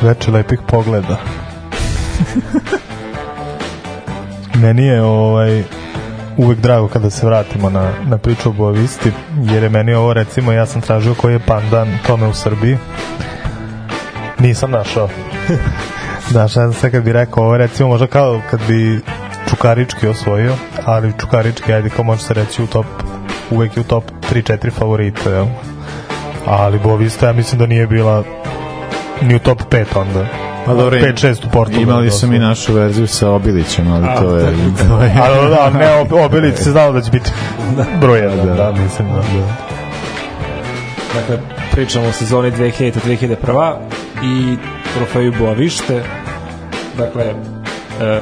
[0.00, 1.16] Veče lepih pogleda.
[4.62, 5.79] Meni je ovaj
[6.40, 10.52] uvek drago kada se vratimo na, na priču o Boavisti, jer je meni ovo recimo,
[10.52, 12.78] ja sam tražio koji je pandan tome u Srbiji.
[14.38, 15.08] Nisam našao.
[16.30, 19.00] Znaš, ja sam sve kad bi rekao ovo, recimo možda kao kad bi
[19.50, 22.86] Čukarički osvojio, ali Čukarički, ajde kao može se reći u top,
[23.50, 25.46] uvek je u top 3-4 favorita, jel?
[26.46, 28.24] Ali Boavista ja mislim da nije bila
[29.22, 30.49] ni u top 5 onda.
[30.66, 31.82] Pa dobro, 5-6 u Portugalu.
[31.82, 34.44] Imali su mi našu verziju sa Obilićem, ali to je...
[34.88, 37.30] To je A, da, ne, Ob- Obilić se znao da će biti
[38.00, 39.22] broj 1, da, da, mislim da.
[41.14, 41.38] Dakle,
[41.72, 43.76] pričamo o sezoni 2000-2001
[44.22, 44.56] i
[44.94, 46.02] trofeju Boavište.
[46.98, 47.24] Dakle,
[48.00, 48.20] e,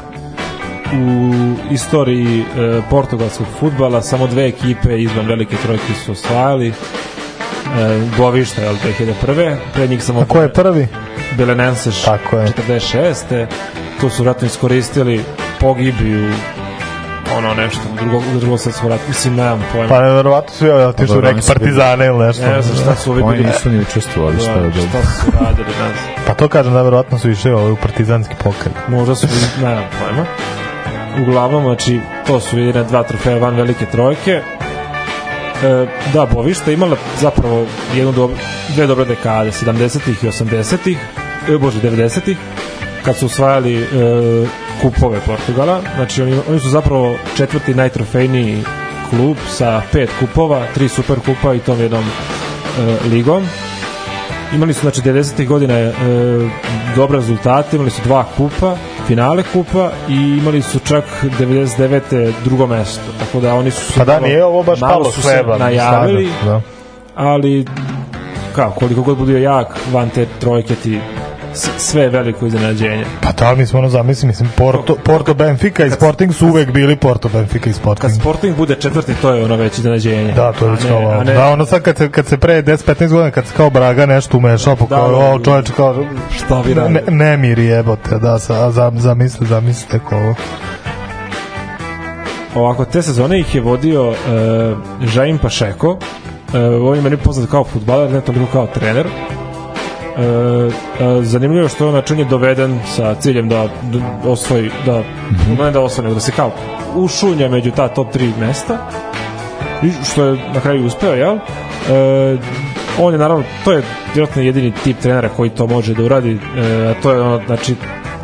[0.95, 1.33] u
[1.71, 6.69] istoriji e, portugalskog futbala samo dve ekipe izvan velike trojke su osvajali.
[6.69, 6.73] E,
[8.19, 8.69] Boavište je
[9.27, 9.57] 2001.
[9.75, 10.87] Pred njih samo A ko je prvi?
[11.33, 12.47] Belenenses Tako je.
[12.69, 13.47] 46.
[14.01, 15.25] Tu su vratno iskoristili
[15.61, 16.31] pogibiju
[17.37, 19.89] ono nešto drugo, drugo svjetsko rat, mislim nemam pojma.
[19.89, 22.47] Pa verovatno su neke oni su bili- partizane ili nešto.
[22.47, 23.49] ne znam šta su ovi Oni bili.
[23.49, 24.81] nisu ni učestvovali, šta je Da, dobro.
[24.81, 26.25] šta su radili, ne znam.
[26.27, 28.73] Pa to kažem da verovatno su išli ovaj u partizanski pokret.
[28.89, 30.25] Možda su bili, nemam pojma.
[31.21, 34.43] Uglavnom, znači, to su jedine dva trofeja van velike trojke.
[35.63, 38.31] E, da, Bovišta imala zapravo jednu dob
[38.75, 40.99] dve dobre dekade, 70-ih i 80-ih,
[41.49, 42.37] e, bože, 90-ih,
[43.05, 43.87] kad su osvajali e,
[44.83, 45.81] kupove Portugala.
[45.97, 48.65] Znači, oni, oni su zapravo četvrti najtrofejniji
[49.11, 53.49] klub sa pet kupova, tri super kupa i tom jednom e, ligom.
[54.55, 55.47] Imali su znači 90.
[55.47, 55.93] godina e,
[56.97, 62.33] dobre rezultate, imali su dva kupa, finale kupa i imali su čak 99.
[62.45, 63.01] drugo mesto.
[63.19, 66.53] Tako da oni su se Pa da, nije ovo baš malo su se najavili, stvarno,
[66.53, 66.61] Da.
[67.15, 67.65] ali
[68.55, 71.01] kao, koliko god budio jak van te trojke ti
[71.79, 73.05] sve veliko iznenađenje.
[73.21, 76.97] Pa da, mi smo ono zamisli, mislim, Porto, Porto Benfica i Sporting su uvek bili
[76.97, 78.13] Porto Benfica i Kad Sporting.
[78.13, 80.33] Sporting bude četvrti, to je ono već iznenađenje.
[80.33, 82.63] Da, to je već ne- kao, ne- da, ono sad kad se, kad se pre
[82.63, 86.05] 10-15 godina, kad se kao Braga nešto umešao, pa Da, kao, da, o, čoveč, kao,
[86.37, 87.11] Šta vi ne, radite?
[87.11, 90.35] nemir jebote, da, sa, a za, zamisli, zamisli tek ovo.
[92.55, 94.17] ovako, te sezone ih je vodio uh,
[95.03, 95.99] Žaim Pašeko, uh,
[96.83, 99.07] on je meni poznat kao futbaler, ne toliko kao trener.
[99.07, 99.11] E,
[100.19, 105.03] e, zanimljivo je što on način je doveden sa ciljem da, da osvoji da,
[105.65, 106.53] ne da osvoji, nego da se kao
[106.97, 108.79] ušunja među ta top 3 mesta.
[110.13, 111.37] Što je na kraju uspeo, jel?
[111.37, 111.39] E,
[113.01, 113.83] on je naravno, to je
[114.15, 117.75] vjerojatno jedini tip trenera koji to može da uradi, e, a to je ono, znači,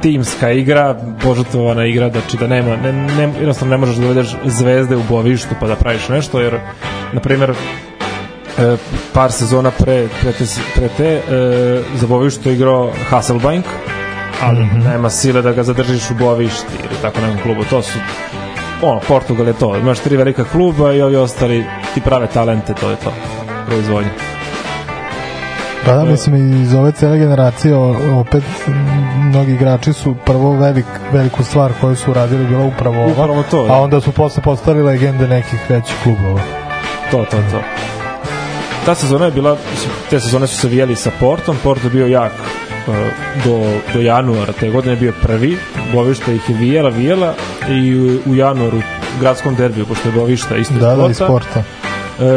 [0.03, 4.97] timska igra, požrtvovana igra, znači da nema, ne, ne, jednostavno ne možeš da dovedeš zvezde
[4.97, 6.59] u bovištu pa da praviš nešto, jer,
[7.13, 7.55] na primjer,
[8.59, 8.77] e,
[9.13, 13.65] par sezona pre, pre te, pre te e, za bovištu je igrao Hasselbank,
[14.43, 14.85] ali mm -hmm.
[14.85, 17.65] nema sile da ga zadržiš u bovišti ili tako nekom klubu.
[17.71, 17.99] To su
[18.83, 19.77] ono, Portugal je to.
[19.77, 21.65] Imaš tri velika kluba i ovi ostali
[21.95, 23.13] ti prave talente, to je to.
[23.67, 24.11] Proizvodnje.
[25.87, 27.77] Pa da, mislim, iz ove cele generacije
[28.21, 28.43] opet
[29.17, 33.67] mnogi igrači su prvo velik, veliku stvar koju su uradili bila upravo ova, Upravo to,
[33.67, 33.73] da.
[33.73, 36.41] a onda su posle postali legende nekih većih klubova.
[37.11, 37.61] To, to, to.
[38.87, 39.57] Ta sezona je bila,
[40.11, 42.33] te sezone su se vijeli sa Portom, Port je bio jak
[42.87, 42.95] uh,
[43.45, 43.61] do,
[43.95, 45.59] do januara te godine je bio prvi,
[45.93, 47.35] Bovišta ih je vijela, vijela
[47.69, 51.17] i u, u januaru u gradskom derbiju, pošto je Bovišta isto Da, da, Porta, iz
[51.17, 51.63] sporta.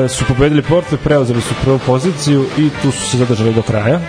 [0.06, 4.00] e, su pobedili Porto preuzeli su prvu poziciju i tu su se zadržali do kraja.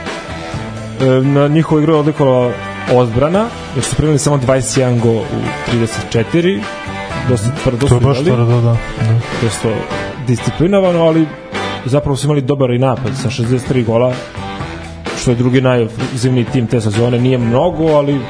[1.01, 2.53] E, na njihovu igru je odlikovala
[2.93, 5.25] odbrana, jer su primili samo 21 go u
[6.13, 6.61] 34,
[7.29, 8.71] dosta tvrdo To su je baš igrali, tvrdo, da.
[8.71, 8.77] da.
[9.43, 9.69] dosta
[10.27, 11.27] disciplinovano, ali
[11.85, 14.13] zapravo su imali dobar i napad sa 63 gola,
[15.21, 18.21] što je drugi najzimniji tim te sezone, nije mnogo, ali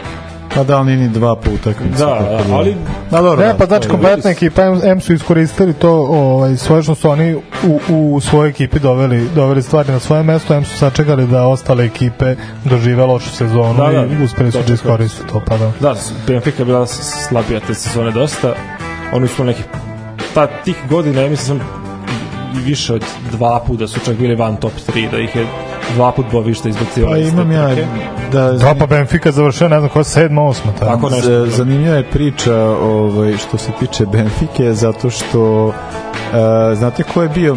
[0.55, 1.99] Pa da, oni ni dva po utakmici.
[1.99, 2.07] da,
[2.39, 2.77] tako ali
[3.11, 3.41] Da, dobro.
[3.41, 6.83] Ne, da, pa znači to je- kompletna ekipa M, M su iskoristili to ovaj, svoje
[6.83, 7.35] što su oni
[7.65, 11.85] u, u svojoj ekipi doveli, doveli stvari na svoje mesto, M su sačekali da ostale
[11.85, 12.35] ekipe
[12.65, 15.73] dožive lošu sezonu Da, da, i uspeli su da iskoriste to, pa da.
[15.81, 15.95] Da,
[16.27, 18.55] Benfica je bila slabija te sezone dosta.
[19.13, 19.65] Oni su nekih
[20.35, 21.88] ta, tih godina, ja mislim sam
[22.55, 25.47] više od dva puta su čak bili van top 3, da ih je
[25.95, 27.23] dva put bovište izbacivali.
[27.23, 27.69] Pa imam ja
[28.33, 30.73] da Da, pa Benfica završio, ne znam ko je sedma, osma.
[30.79, 30.91] Tamo.
[30.91, 31.47] Tako nešto.
[31.47, 35.73] Z- zanimljiva je priča ovaj, što se tiče Benfike zato što
[36.35, 37.57] e, znate ko je bio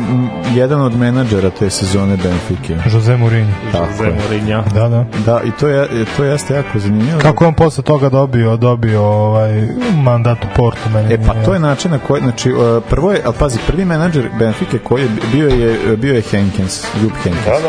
[0.56, 3.52] jedan od menadžera te sezone Benfike Jose Mourinho.
[3.72, 4.04] tako Jose.
[4.04, 4.64] Mourinho.
[4.74, 5.06] Da, da.
[5.26, 9.68] da i to, je, to jeste jako zanimljivo Kako on posle toga dobio dobio ovaj
[10.04, 11.14] mandat u Portu meni.
[11.14, 12.54] E pa to je način na koji znači e,
[12.90, 17.16] prvo je al pazi prvi menadžer Benfike koji je bio je bio je Henkens, Jupp
[17.24, 17.46] Henkens.
[17.46, 17.60] Da,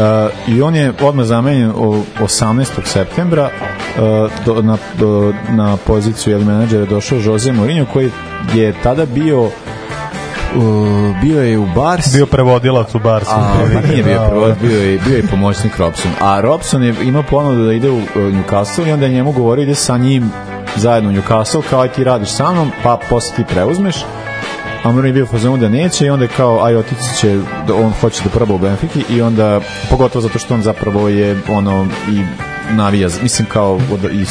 [0.00, 0.30] da.
[0.48, 2.66] I on je odmah zamenjen o- 18.
[2.84, 4.00] septembra e,
[4.46, 8.10] do, na, do, na poziciju jel menadžera je došao Jose Mourinho koji
[8.54, 9.48] je tada bio
[10.56, 13.30] uh, bio je u Barsi bio prevodilac u Barsu.
[13.34, 16.10] A, pa nije bio Da, prvo, bio je, bio je pomoćnik Robson.
[16.20, 19.74] A Robson je imao ponudu da ide u Newcastle i onda je njemu govorio ide
[19.74, 20.30] sa njim
[20.76, 23.96] zajedno u Newcastle, kao aj ti radiš sa mnom, pa posle ti preuzmeš.
[24.84, 27.74] A Mourinho je bio fazonu da neće i onda je kao aj otići će, da
[27.74, 29.60] on hoće da proba u Benfiki i onda,
[29.90, 32.20] pogotovo zato što on zapravo je ono i
[32.74, 34.28] navija, mislim kao od, iz,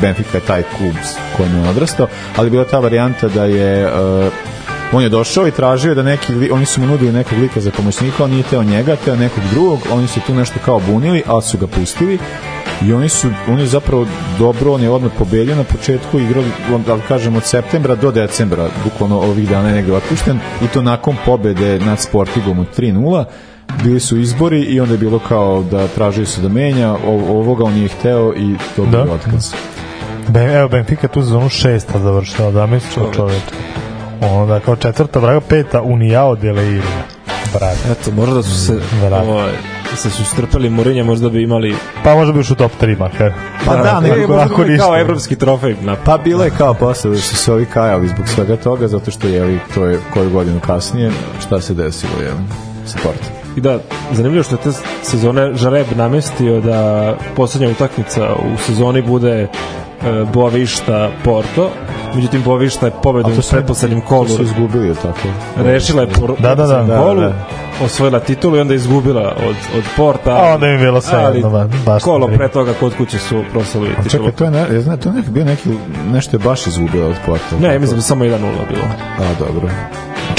[0.00, 4.32] Benfica je taj klub s kojim je odrastao, ali bila ta varijanta da je uh,
[4.92, 8.24] on je došao i tražio da neki oni su mu nudili nekog lika za pomoćnika,
[8.24, 11.58] on nije teo njega, teo nekog drugog, oni su tu nešto kao bunili, ali su
[11.58, 12.18] ga pustili
[12.82, 14.06] i oni su oni zapravo
[14.38, 16.46] dobro, on je odmah pobedio na početku igrali,
[16.86, 21.16] da kažem od septembra do decembra, bukvalno ovih dana je negde otpušten i to nakon
[21.26, 23.24] pobede nad Sportigom od 3-0
[23.84, 26.98] bili su izbori i onda je bilo kao da tražio se da menja, o-
[27.30, 29.02] ovoga on nije hteo i to Da.
[29.02, 29.52] bio otkaz.
[30.28, 33.42] Ben, evo, Benfica tu sezonu šesta završila, da misliš čoveč.
[34.20, 36.86] Onda kao četvrta, vraga, peta, Unijao de Leira.
[37.52, 37.78] Brate.
[37.92, 39.32] Eto, možda da su se Bravo.
[39.32, 39.52] ovaj,
[39.96, 41.74] se su strpali Mourinho, možda bi imali
[42.04, 43.32] Pa možda bi još u top 3 makar.
[43.66, 44.84] Pa da, ne, nego- možda ako ništa.
[44.84, 48.28] kao evropski trofej na Pa bilo je kao posle da su se ovi kajali zbog
[48.28, 51.10] svega toga, zato što je, to je koju godinu kasnije,
[51.46, 52.30] šta se desilo, je
[52.86, 53.20] sport.
[53.56, 53.78] I da,
[54.12, 54.70] zanimljivo što je te
[55.02, 59.48] sezone Žareb namestio da poslednja utakmica u sezoni bude e,
[60.34, 61.70] Boavišta Porto,
[62.14, 65.28] međutim Boavišta je pobedom u pretposlednjem kolu To su izgubili, je tako?
[65.56, 66.82] rešila je por, Da, da, da.
[66.82, 67.32] Da, kolu, da.
[67.82, 70.30] osvojila titulu i onda izgubila od, od Porta.
[70.32, 73.42] A onda im je bilo sve jedno, ba- baš kolo pre toga kod kuće su
[73.52, 74.10] proslavili A titulu.
[74.24, 75.68] čekaj, to je, ne, ja znam, to je neki, bio neki,
[76.06, 77.56] nešto je baš izgubila od porta.
[77.60, 78.38] Ne, mislim da samo 1-0
[78.68, 78.84] bilo.
[79.18, 79.68] A, dobro.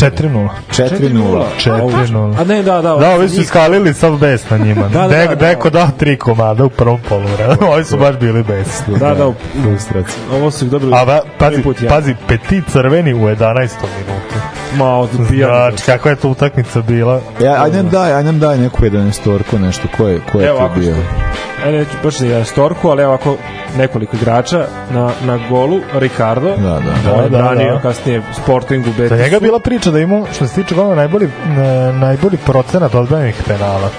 [0.01, 0.49] 4-0.
[0.69, 1.43] 4-0.
[1.59, 2.41] 4-0.
[2.41, 2.95] A ne, da, da.
[2.95, 4.87] Da, ovi su iskalili sav bes na njima.
[4.93, 5.35] Da, da, da, da.
[5.35, 7.71] Deko dao tri komada u prvom poluvremenu.
[7.71, 8.81] Ovi su baš bili bes.
[8.87, 9.31] Da, da,
[9.63, 10.23] Frustracija.
[10.33, 11.89] ovo su ih dobili A va, pazi, put ja.
[11.89, 13.37] pazi, peti crveni u 11.
[13.37, 14.35] minutu.
[14.77, 15.53] Ma, odbijanje.
[15.53, 17.21] Znači, kakva je to utakmica bila?
[17.41, 20.59] Ja, aj nam daj, aj nam daj neku 11 nešto, ko je, ko je Evo
[20.59, 20.93] to bio?
[20.93, 23.35] što, ajde, neću baš da storku, ali evo ovako
[23.77, 27.11] nekoliko igrača na, na golu, Ricardo, Da, da.
[27.11, 27.79] je Da, da, branio da.
[27.79, 29.15] kasnije Sportingu, Betisu.
[29.15, 32.95] Za njega je bila priča da ima, što se tiče gola, najbolji, ne, najbolji procenat
[32.95, 33.89] odbranih penala.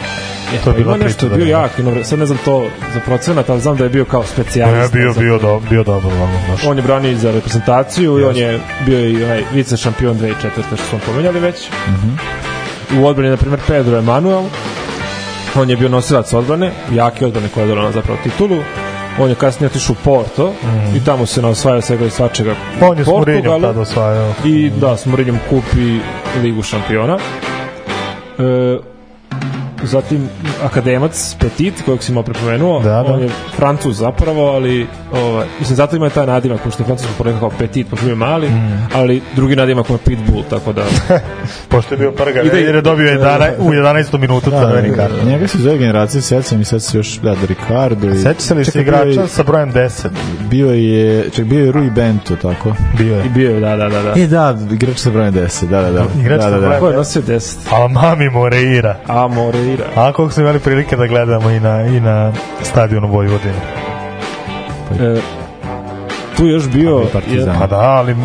[0.65, 1.37] To je bila Ima nešto, priča.
[1.37, 1.71] bio da jak,
[2.05, 2.63] sad ne znam to
[2.95, 4.93] za procenat, ali znam da je bio kao Ne, specijalist.
[4.93, 6.31] bio, za- bio, do, bio dobro, ono.
[6.67, 10.33] On je branio za reprezentaciju i on je bio i onaj vice šampion 2004.
[10.67, 11.57] što smo pomenjali već.
[12.95, 14.43] U odbrani, na primjer, Pedro Emanuel.
[15.55, 18.57] On je bio nosilac odbrane, jake odbrane koja je donala zapravo titulu.
[19.19, 20.53] On je kasnije otišao u Porto
[20.97, 23.63] i tamo se naosvajao svega i svačega u On je s Mourinhom Portugalu.
[23.63, 24.33] tada osvajao.
[24.45, 25.99] I da, s Mourinhom kupi
[26.43, 27.19] Ligu šampiona.
[28.39, 28.79] E,
[29.85, 30.29] zatim
[30.65, 33.05] Akademac Petit, kojeg si malo prepomenuo, Da, da.
[33.05, 37.41] on je Francuz zapravo, ali ovaj, mislim, zato ima taj nadimak, pošto je francusko porekao
[37.41, 38.87] kao Petit, pošto je mali, Mm.
[38.95, 40.83] ali drugi nadimak je Pitbull, tako da...
[41.69, 44.19] Pošto je bio prga, Ide- jer je dobio 11, u 11.
[44.19, 44.67] minutu Da, da,
[45.09, 45.25] da.
[45.25, 48.17] Njega se zove generacija, sećam i sad se još, da, da Ricardo i...
[48.17, 50.09] Seća se li se igrača je- sa brojem 10?
[50.43, 52.73] Bio je, ček, bio je Rui Bento, tako?
[52.99, 53.25] Bio I je.
[53.25, 54.03] bio je, da, da, da.
[54.05, 54.13] da.
[54.17, 56.05] E, da, igrač sa brojem 10, da, da, da.
[56.21, 56.61] Igrač da, sa da, da.
[56.61, 57.57] brojem Ko je nosio 10?
[57.75, 58.97] A mami Moreira.
[59.07, 59.72] A, Moreira.
[59.97, 63.61] A koliko smo imali prilike da gledamo i na, i na stadionu Vojvodine.
[65.01, 65.21] E,
[66.37, 67.03] tu je još bio...
[67.13, 67.57] Partizan.
[67.61, 68.17] Pa da, ali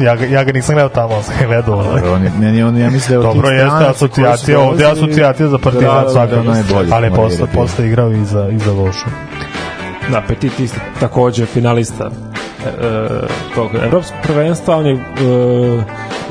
[0.00, 1.74] ja, ga- ja ga nisam gledao tamo, ali sam ga gledao.
[1.74, 2.00] ovaj.
[2.00, 4.92] Dobro, on je, meni on, ja mislim da je od Dobro, jeste asocijacija, ovdje je
[4.92, 8.24] asocijacija za Partizan Da, da, da, svakako, najbolji ali je Moreira posle, posle igrao i
[8.24, 9.06] za, i za Vošu.
[10.10, 13.08] Da, Petit isto takođe finalista e, e,
[13.54, 14.98] tog evropskog prvenstva, on je e,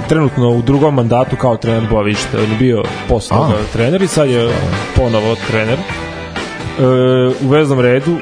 [0.10, 4.30] trenutno u drugom mandatu kao trener Boavište, on je bio posle toga trener i sad
[4.30, 4.50] je
[4.96, 5.78] ponovo trener.
[5.80, 6.84] E,
[7.46, 8.18] u veznom redu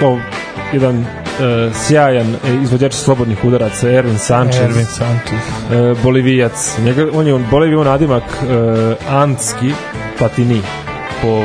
[0.00, 0.18] kao
[0.72, 1.04] jedan e,
[1.74, 5.38] sjajan e, izvođač slobodnih udaraca Ervin Sanchez, Ervin Sanchez.
[5.72, 6.78] e, Bolivijac.
[6.84, 9.72] Njega, on je on Bolivija nadimak e, Andski
[10.18, 10.60] Platini
[11.22, 11.42] po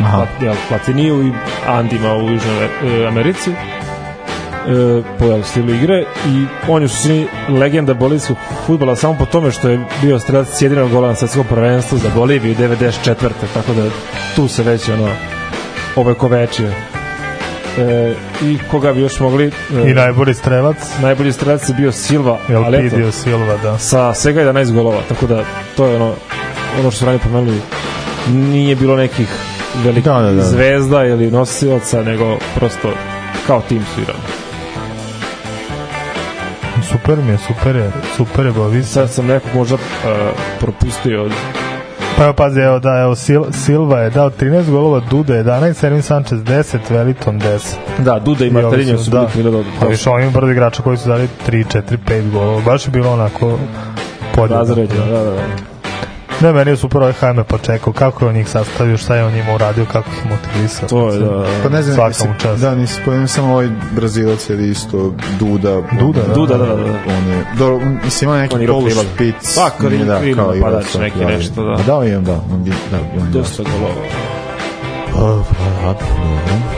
[0.00, 0.16] Aha.
[0.16, 1.32] Plat, jel, Platiniju i
[1.66, 3.50] Andima u Južnoj e, Americi
[4.68, 8.36] e, po jel, stilu igre i on je suštini legenda bolivijskog
[8.66, 12.54] futbola samo po tome što je bio strelac jedinog gola na svetskom prvenstvu za Boliviju
[12.54, 13.30] 94.
[13.54, 13.82] tako da
[14.36, 15.08] tu se već ono
[15.96, 16.68] ovekovečio
[17.78, 22.38] e, i koga bi još mogli e, I najbolji strelac, najbolji strelac je bio Silva
[22.48, 23.78] ali eto, Silva, da.
[23.78, 25.44] sa svega 11 golova, tako da
[25.76, 26.12] to je ono
[26.80, 27.60] ono što su ranije pomenuli
[28.32, 29.28] nije bilo nekih
[29.84, 30.42] velikih Da, da, da.
[30.42, 32.90] zvezda ili nosilaca, nego prosto
[33.46, 34.43] kao tim su igrali.
[36.92, 38.86] Super mi je, super je, super je Bovis.
[38.92, 39.80] Sad sam nekog možda uh,
[40.60, 41.28] propustio
[42.16, 46.02] Pa evo pazi, evo da, evo Sil, Silva je dao 13 golova, Duda 11, Ervin
[46.02, 47.58] Sanchez 10, Veliton 10.
[47.98, 49.18] da, Duda i I ovi Martarinho su, su da.
[49.18, 49.70] bili krivo dobro.
[49.80, 52.60] Pa više ovim brdo igrača koji su dali 3, 4, 5 golova.
[52.60, 53.58] Baš je bilo onako
[54.34, 54.58] podjedno.
[54.58, 55.73] razređeno, da, da, da.
[56.40, 59.32] Ne, meni je super ovaj Jaime Pačeko, kako je on njih sastavio, šta je on
[59.32, 60.88] njima uradio, kako ih motivisao.
[60.88, 61.44] To je, da, da.
[61.62, 62.60] Pa ne znam, mu čast.
[62.62, 65.82] Da, nisi spomenuo samo ovaj Brazilac ili isto Duda.
[66.00, 66.34] Duda, da.
[66.34, 66.82] Duda, da, da, da.
[66.84, 69.54] On je, dobro, mislim, ima On neki polu špic.
[69.56, 71.76] Pa, nije, da, kao sam, neki da, nešto, da.
[71.76, 72.32] Da, da, imam, da.
[72.32, 73.94] On, je- da, on je Dosta golova.
[75.12, 75.54] Pa,
[75.84, 76.04] pa, pa,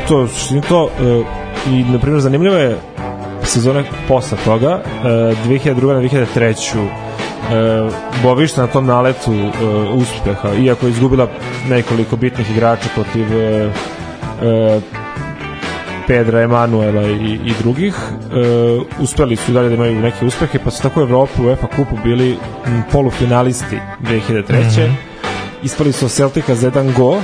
[0.08, 1.26] to je suštini to uh,
[1.72, 2.78] i na primjer zanimljivo je
[3.42, 5.74] sezone posle toga uh, 2002.
[5.94, 7.05] na 2003.
[7.46, 7.92] Uh,
[8.22, 9.52] Bovišta na tom naletu uh,
[9.94, 11.28] uspeha, iako je izgubila
[11.68, 13.70] nekoliko bitnih igrača protiv uh,
[14.76, 14.82] uh,
[16.06, 17.94] Pedra Emanuela i, i drugih.
[17.96, 21.66] Uh, uspeli su dalje da imaju neke uspehe pa su tako u Evropu u UEFA
[21.66, 22.36] kupu bili
[22.66, 24.90] m, polufinalisti 2003.
[25.62, 27.20] ispali su Celtica za jedan go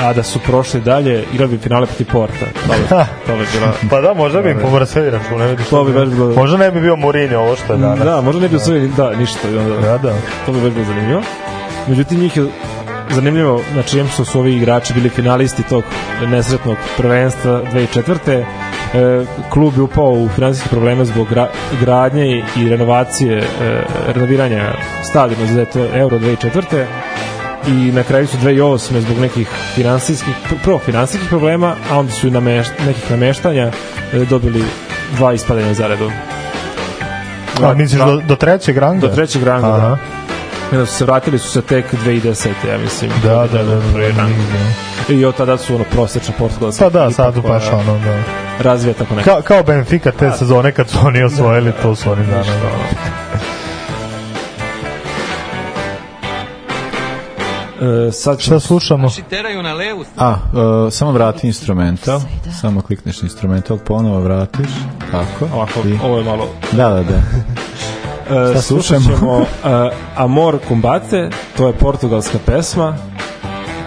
[0.00, 2.88] a da su prošli dalje igrali bi finale protiv Porta to bi,
[3.26, 5.66] to bi bila Pa da, možda bi im pomrseli račune, vidiš.
[5.66, 7.98] To bi baš bilo- Možda ne bi bio Mourinho ovo što je danas.
[8.00, 10.12] da, možda ne bi osvojili da, ništa i onda, Da, da.
[10.46, 11.22] to bi baš bilo zanimljivo
[11.86, 12.46] međutim njih je
[13.10, 15.84] zanimljivo na čijem su su ovi igrači bili finalisti tog
[16.22, 18.44] nesretnog prvenstva 2004.
[18.94, 21.48] E, klub je upao u finansijske probleme zbog gra,
[21.80, 22.26] gradnje
[22.56, 23.44] i, renovacije e,
[24.06, 24.72] renoviranja
[25.02, 26.84] stadiona za Euro 2004.
[27.68, 29.00] i na kraju su 2008.
[29.00, 30.34] zbog nekih finansijskih
[30.64, 33.70] prvo finansijskih problema, a onda su nameš, nekih nameštanja
[34.12, 34.64] e, dobili
[35.16, 36.12] dva ispadanja za redom.
[37.62, 39.06] A misliš do, do trećeg ranga?
[39.06, 39.98] do trećeg ranga, Aha.
[40.72, 40.86] da.
[40.86, 42.48] Su se vratili su se tek 2010.
[42.70, 43.10] ja mislim.
[43.22, 44.12] Da, da, da, da, da,
[45.08, 45.14] da.
[45.14, 48.22] I od tada su ono prosečna portugalska Pa da, sad baš ono, da.
[48.62, 49.30] razvija tako neko.
[49.30, 52.48] Kao, kao Benfica te sezone kad su oni osvojili, to su oni danas.
[57.82, 59.08] E, sad Šta slušamo?
[59.30, 62.20] teraju na levu A, uh, samo vrati instrumental.
[62.60, 64.68] Samo klikneš instrumental, ponovo vratiš.
[65.10, 65.54] Tako.
[65.54, 67.22] ovako, I, ovo je malo da, da, da.
[68.50, 69.18] Šta uh, slušat slušamo?
[69.18, 69.46] ćemo uh,
[70.24, 72.96] Amor Kumbate, to je portugalska pesma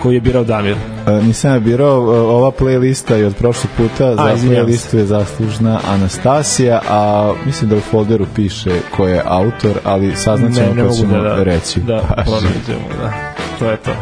[0.05, 0.77] koju je birao Damir.
[1.07, 5.05] E, nisam ja birao, e, ova playlista je od prošlog puta, za izvinjavam playlistu je
[5.05, 10.87] zaslužna Anastasija, a mislim da u folderu piše ko je autor, ali saznaćemo ne, ne
[10.87, 11.79] pa ćemo da, da, reći.
[11.79, 13.24] da Pa, pronađemo, da.
[13.59, 13.95] To je to.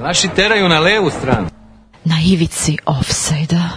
[0.00, 1.48] Naši teraju na levu stranu.
[2.04, 3.68] Na ivici offside-a.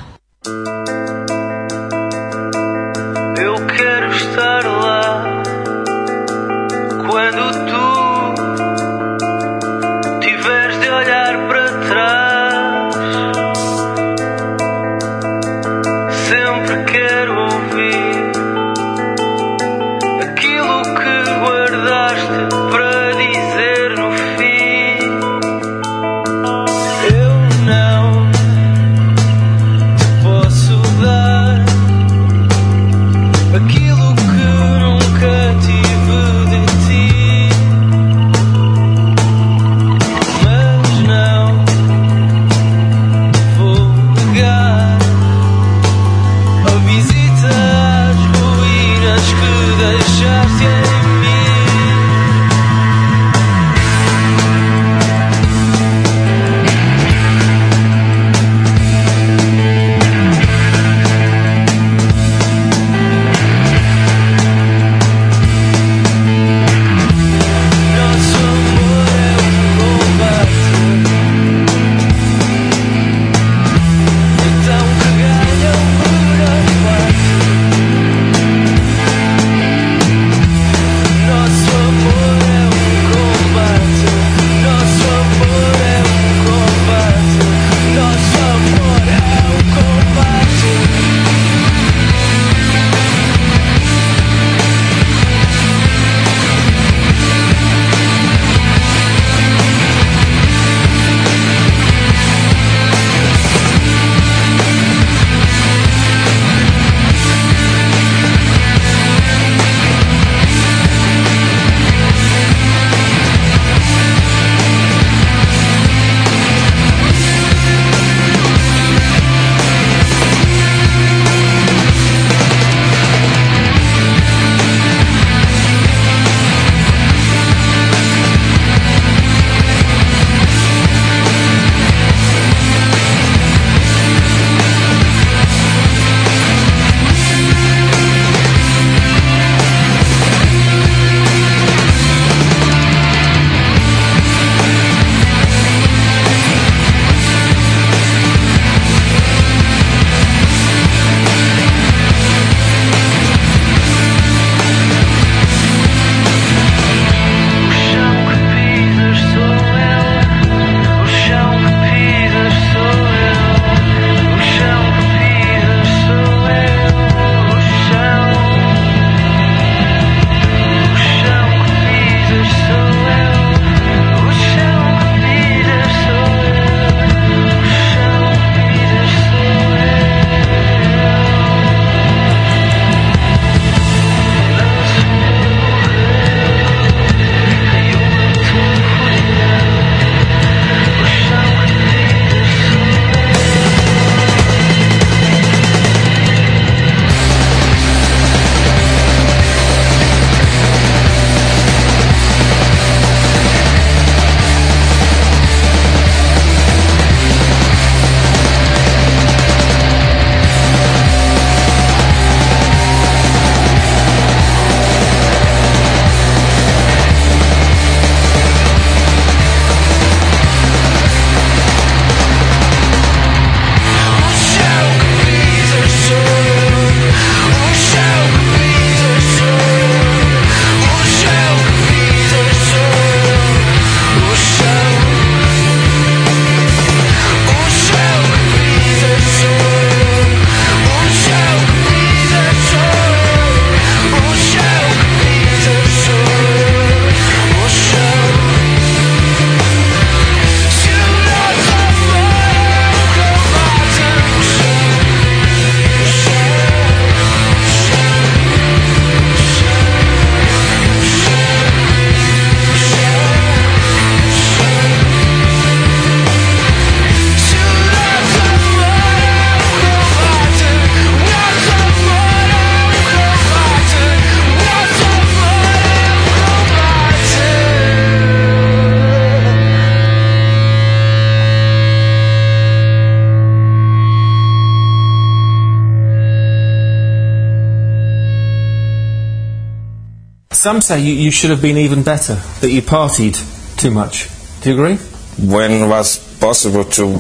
[290.62, 293.36] Some say you, you should have been even better, that you partied
[293.78, 294.30] too much.
[294.62, 294.98] Do you agree?
[295.44, 297.18] When it was possible to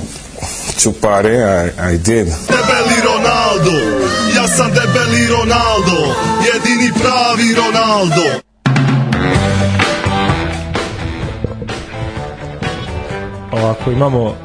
[0.81, 2.27] to party, I, I did.
[2.27, 3.75] Debeli Ronaldo,
[4.35, 6.15] ja sam debeli Ronaldo,
[6.45, 8.41] jedini pravi Ronaldo.
[13.51, 14.35] Ovako, imamo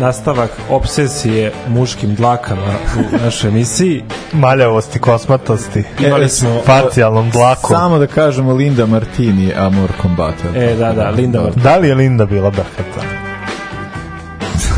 [0.00, 4.04] nastavak obsesije muškim dlakama u našoj emisiji.
[4.32, 5.84] Maljavosti, kosmatosti.
[6.00, 6.60] Imali smo...
[6.66, 7.70] Facijalnom dlakom.
[7.70, 10.48] Samo da kažemo Linda Martini, Amor Combate.
[10.54, 11.62] E, da, da, Linda Martini.
[11.62, 13.06] Da li je Linda bila brkata?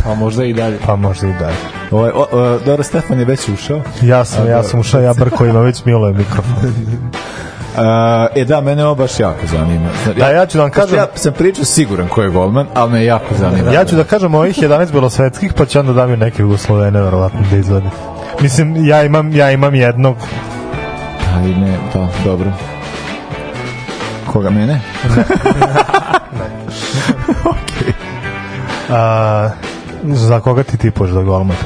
[0.05, 0.79] Pa možda i dalje.
[0.87, 1.57] Pa možda i dalje.
[1.91, 3.81] Ovaj, o, o, dobro, Stefan je već ušao.
[4.03, 4.69] Ja sam, A, ja dobro.
[4.71, 6.55] sam ušao, ja brko ima već Milo je mikrofon.
[7.75, 7.81] Uh,
[8.35, 9.89] e da, mene ovo baš jako zanima.
[10.05, 12.93] Znači, Da, ja ću da vam kažem- Ja sam pričao siguran ko je golman, ali
[12.93, 13.73] me jako zanima.
[13.73, 17.41] Ja ću da kažem ovih 11 belosvetskih, pa ću onda da mi neke Jugoslovene verovatno
[17.51, 17.87] da izvadi.
[18.45, 20.17] Mislim, ja imam, ja imam jednog,
[21.37, 22.53] Aj, ne, da, dobro.
[24.27, 24.81] Koga, mene?
[28.91, 29.51] a,
[30.03, 31.57] za koga ti tipoš da golman?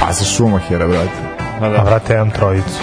[0.00, 1.10] Pa za Šumahera, brate.
[1.60, 2.78] A vrate, ja imam trojicu.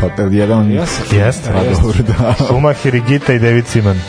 [0.00, 0.70] Pa jedan...
[0.70, 1.50] Jeste.
[1.52, 2.34] Pa dobro, da.
[2.48, 4.00] Šumahir i Gita i David Siman.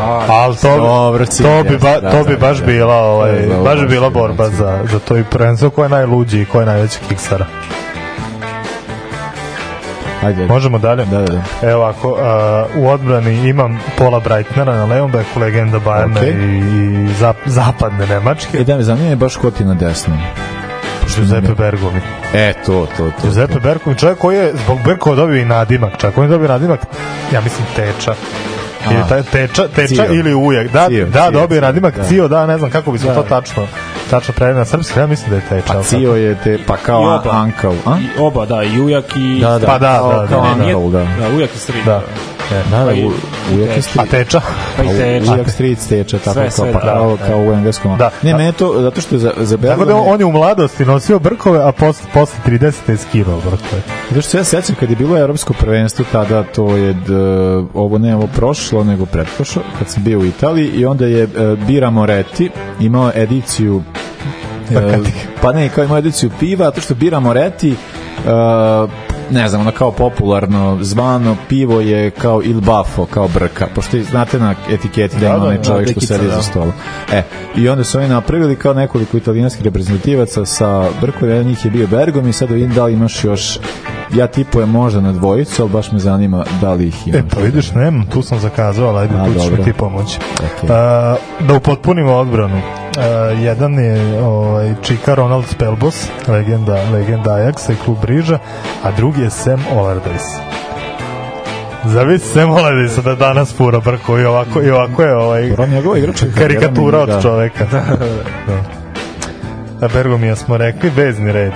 [0.00, 2.66] A, Ali to, Dobro, cilj, to bi, ba, da, to bi da, baš da.
[2.66, 3.32] bila ovaj,
[3.64, 6.66] baš bi bila borba za, za to i prvenstvo ko je najluđi i ko je
[6.66, 7.46] najveći kiksara.
[10.22, 11.04] Ajde, Možemo dalje?
[11.04, 11.68] Da, da, da.
[11.70, 12.18] Evo ako uh,
[12.76, 16.30] u odbrani imam Pola Breitnera na levom beku, legenda Bayerna Okej.
[16.30, 18.58] i, i zap, zapadne Nemačke.
[18.58, 20.18] E da, me zanima je baš ko ti na desnom.
[21.16, 22.00] Giuseppe Bergomi.
[22.34, 23.12] E, to, to, to.
[23.22, 26.80] Giuseppe Bergomi, čovjek koji je zbog Berkova dobio i nadimak, čak on je dobio nadimak,
[27.32, 28.14] ja mislim Teča.
[28.90, 30.12] Ili taj, teča, teča Cio.
[30.12, 30.68] ili ujak.
[30.68, 32.04] Da, Cio, da, Cio, dobio je Cio, nadimak da.
[32.04, 33.14] Cio, da, ne znam kako bi se Da.
[33.14, 33.66] to tačno
[34.10, 35.72] tačno preveli na srpski, ja mislim da je Teča.
[35.72, 37.48] Pa Cio je te, pa kao I oba.
[37.86, 37.98] A?
[37.98, 39.40] I oba, da, i ujak i...
[39.40, 39.66] Da, da.
[39.66, 40.98] Pa da, kao, da, kao da, Ne, nije- Ankal, da.
[40.98, 41.84] Da, ujak i strik.
[41.84, 41.92] Da.
[41.92, 42.35] Da, da,
[42.70, 43.08] Pa i- u,
[43.56, 43.82] ujak je tako.
[43.82, 44.00] stri.
[44.00, 44.40] A Teča?
[44.76, 45.32] Pa i teča.
[45.32, 47.26] Ujak stric teča, tako Sve, kao, sve, pa da, kao, da.
[47.26, 47.98] kao u engleskom.
[47.98, 48.10] Da.
[48.22, 48.36] Ne, Da.
[48.36, 51.58] mene to, zato što je za, za Tako da on, je u mladosti nosio brkove,
[51.62, 52.90] a posle, posle 30.
[52.90, 53.82] je skivao brkove.
[54.08, 57.14] Zato što se ja sećam kad je bilo evropsko prvenstvo, tada to je, d,
[57.74, 61.28] ovo ne ovo prošlo, nego pretprošlo, kad sam bio u Italiji i onda je e,
[61.66, 63.82] Bira Moretti imao ediciju
[64.70, 64.98] e,
[65.42, 67.76] pa ne, kao imao ediciju piva, zato što Bira Moretti e,
[69.30, 74.38] ne znam, ono kao popularno zvano pivo je kao il bafo, kao brka, pošto znate
[74.38, 76.34] na etiketi da ima Da, onaj da, čovjek što sedi da.
[76.34, 76.72] za stolom.
[77.12, 77.22] E,
[77.56, 81.86] i onda su oni napravili kao nekoliko italijanskih reprezentativaca sa brkom, jedan njih je bio
[81.86, 83.58] Bergom i sad vidim da li imaš još
[84.14, 87.20] ja tipujem možda na dvojicu, ali baš me zanima da li ih imaš.
[87.20, 90.18] E, pa vidiš, nemam, tu sam zakazao, ali ajde, tu ćeš mi ti pomoći.
[90.34, 90.70] Ok.
[90.70, 92.60] A, da upotpunimo odbranu.
[92.96, 93.04] A,
[93.40, 98.38] jedan je ovaj, Čika Ronald Spelbos, legenda, legenda Ajaxa i klub Briža,
[98.82, 100.40] a drugi je Sam Allardyce.
[101.84, 105.96] Zavisi Sam Allardyce da danas pura brko i ovako, i ovako je ovaj, Ron njegova
[106.38, 107.22] karikatura od da.
[107.22, 107.66] čoveka.
[107.72, 107.82] da.
[109.86, 111.52] A Bergomija smo rekli, vezni red.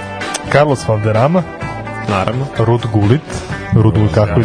[0.53, 1.43] Carlos Valderrama,
[2.11, 2.46] Naravno.
[2.58, 3.22] Rud Gulit,
[3.74, 3.94] Rud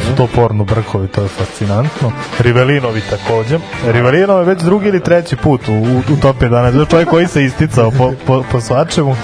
[0.01, 2.11] su to porno brkovi, to je fascinantno.
[2.39, 3.59] Rivelinovi takođe.
[3.87, 5.73] Rivelinov je već drugi ili treći put u,
[6.13, 6.73] u, top 11.
[6.73, 9.11] To je čovjek koji se isticao po, po, po svačemu.
[9.11, 9.17] Uh,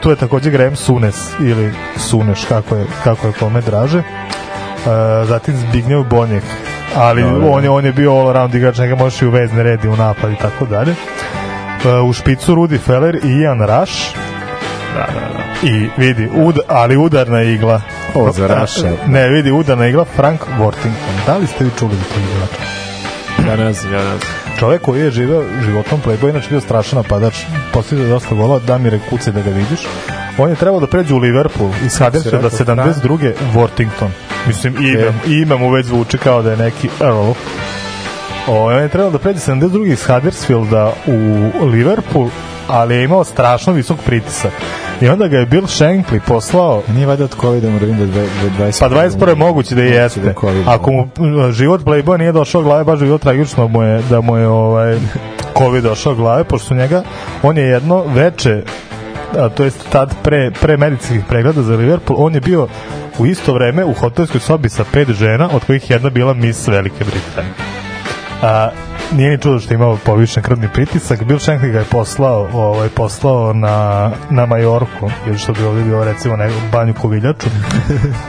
[0.00, 3.98] tu je takođe Graham Sunes ili Suneš, kako je, kako je kome draže.
[3.98, 4.04] Uh,
[5.28, 6.44] zatim Zbigniew Bonjek,
[6.96, 7.48] ali Dobro.
[7.48, 9.88] on je, on je bio all around igrač, njega možeš i u vezni red i
[9.88, 10.92] u napad i tako dalje.
[10.92, 14.16] Uh, u špicu Rudi Feller i Ian Rush,
[14.94, 15.68] Da, da, da.
[15.68, 17.80] I vidi, ud, ali udarna igla.
[18.14, 18.92] Ovo za Raša.
[19.06, 21.26] Ne, vidi, udarna igla Frank Worthington.
[21.26, 22.84] Da li ste vi čuli za to igrača?
[23.50, 24.18] Ja ne znam, ja ne znam.
[24.58, 27.34] Čovek koji je živeo životom Playboy, inače bio strašan napadač,
[27.72, 29.80] postigao je dosta golova, Damire kuce da ga vidiš.
[30.38, 33.32] On je trebao da pređe u Liverpool iz Huddersfielda rekao, 72.
[33.54, 34.08] Worthington.
[34.46, 37.32] Mislim, ime, ime mu već zvuči kao da je neki Earl.
[38.48, 39.92] O, on je trebao da pređe 72.
[39.92, 42.28] iz Huddersfielda u Liverpool,
[42.68, 44.52] ali je imao strašno visok pritisak.
[45.00, 48.26] I onda ga je Bill Shankly poslao Nije valjda od COVID-a mora vidim da je
[48.26, 48.80] dve- dve- 20.
[48.80, 50.20] Pa 21 je moguće da jeste.
[50.20, 50.68] da je COVID.
[50.68, 54.20] Ako mu m, život Playboy nije došao glave, baš bi bilo tragično mu je, da
[54.20, 54.98] mu je ovaj,
[55.58, 57.02] COVID došao glave, pošto su njega,
[57.42, 58.62] on je jedno veče,
[59.38, 62.68] a, to jest tad pre, pre medicinskih pregleda za Liverpool, on je bio
[63.18, 67.04] u isto vreme u hotelskoj sobi sa pet žena, od kojih jedna bila Miss Velike
[67.04, 67.73] Britanije.
[68.42, 68.68] A,
[69.12, 71.24] nije ni čudo što je imao povišen krvni pritisak.
[71.24, 76.04] Bill Shankly ga je poslao, ovaj, poslao na, na Majorku, jer što bi ovdje bio
[76.04, 77.46] recimo ne, banju koviljaču.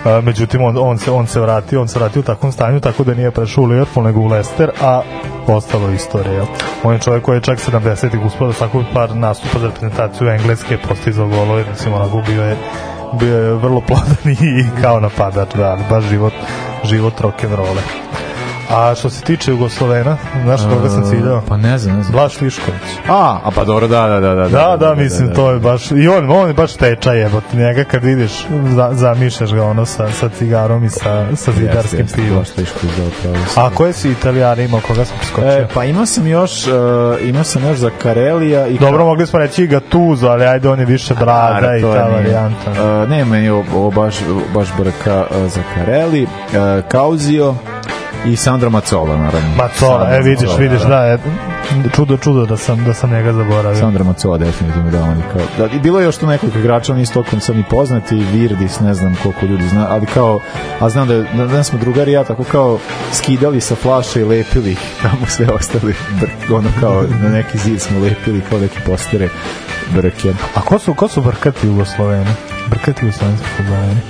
[0.06, 3.04] A, međutim, on, on, se, on se vratio, on se vratio u takvom stanju, tako
[3.04, 5.02] da nije prešao u Liverpool, nego u Leicester, a
[5.48, 6.46] ostalo istorija.
[6.84, 11.28] On je čovjek koji je čak 70-ih uspio svakog par nastupa za reprezentaciju Engleske postizao
[11.28, 12.56] golove, mislim, onako bio je
[13.20, 16.34] bio je vrlo plodan i kao napadač, da, baš život,
[16.84, 18.05] život rock'n'rolla.
[18.70, 21.42] A što se tiče Jugoslovena, znaš koga sam ciljao?
[21.48, 22.14] Pa ne znam, ne znam.
[22.14, 22.82] Blaž Višković.
[23.10, 24.36] A, a pa dobro, da, da, da.
[24.36, 27.84] Da, Da, da, mislim, to je baš, i on, on je baš tečaj jebote, njega
[27.84, 28.32] kad vidiš,
[28.68, 32.40] za, zamišljaš ga ono sa, sa cigarom i sa, sa zidarskim Jeste, pivom.
[32.40, 33.68] Baš teško izgleda pravo.
[33.68, 35.52] A koje si italijani imao, koga sam preskočio?
[35.52, 36.74] E, pa imao sam još, uh,
[37.22, 40.80] imao sam još za Karelija i Dobro, mogli smo reći i Gatuzo, ali ajde, on
[40.80, 42.72] je više brada A, i ta varijanta.
[42.72, 44.16] Uh, ne, meni ovo baš,
[44.54, 46.30] baš brka uh, za Kareli, uh,
[46.88, 47.56] Kauzio
[48.26, 49.50] i Sandro Macola, naravno.
[49.58, 51.20] Macola, Sandro e vidiš, Mazzola, vidiš, da, je,
[51.96, 53.80] čudo, čudo da sam, da sam njega zaboravio.
[53.80, 57.02] Sandro Macola definitivno da on kao da, i bilo je još tu nekoliko igrača oni
[57.02, 60.40] isto tokom sam ni poznati Virdis ne znam koliko ljudi zna ali kao
[60.80, 62.80] a znam da da, da smo drugari ja tako kao
[63.12, 65.96] skidali sa flaše i lepili ih tamo sve ostali
[66.52, 69.30] ono kao na neki zid smo lepili kao neki postere
[69.96, 72.32] brke A ko su, ko su brkati Jugosloveni?
[72.70, 74.02] Brkati jugoslovenski futbolani?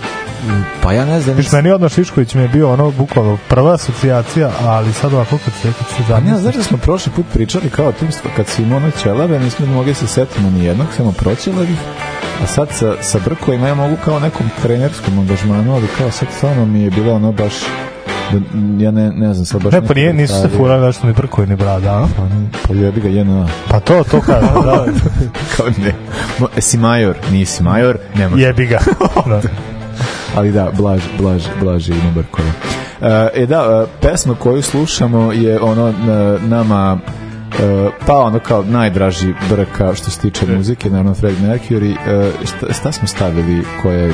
[0.84, 4.52] Pa ja ne znam Viš, meni odmah Šišković mi je bio ono bukvalno prva asocijacija,
[4.62, 6.41] ali sad ovako kad se, kad se Pa ne, zamisliš.
[6.41, 9.39] znaš da smo prošli put pričali kao o tim stva, kad si imao ono ćelave,
[9.39, 11.78] nismo mogli se setimo ni jednog, samo proćelavih,
[12.43, 16.66] a sad sa, sa brkovima ja mogu kao nekom trenerskom angažmanu, ali kao sad stvarno
[16.66, 17.54] mi je bilo ono baš
[18.32, 18.38] da,
[18.86, 21.14] ja ne, ne znam sad baš Ne, pa nije, nisu se furali da što mi
[21.14, 22.08] brkovi ni brada, a?
[22.18, 24.86] Pa, ne, pa jebi ga jedna Pa to, to kaže, da.
[25.58, 25.93] kao ne
[26.39, 28.80] Mo, si major, nisi major nema Jebi ga.
[29.30, 29.41] Da.
[30.36, 32.51] Ali da, Blaž, Blaž, Blaž ima brkove.
[33.01, 35.93] E, e da, e, pesma koju slušamo je ono e,
[36.47, 36.99] nama
[38.05, 41.95] pa ono kao najdraži brka što se tiče muzike, naravno Fred Mercury.
[42.45, 44.13] Šta, šta smo stavili koje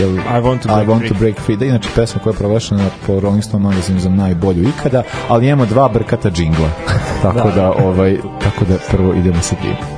[0.00, 1.08] Jel, I want to I break want free.
[1.08, 1.56] to break free.
[1.56, 5.66] Da, inače pesma koja je proglašena po Rolling Stone magazinu za najbolju ikada, ali imamo
[5.66, 6.68] dva brkata džingla.
[7.22, 9.97] tako da, ovaj, tako da prvo idemo sa tim.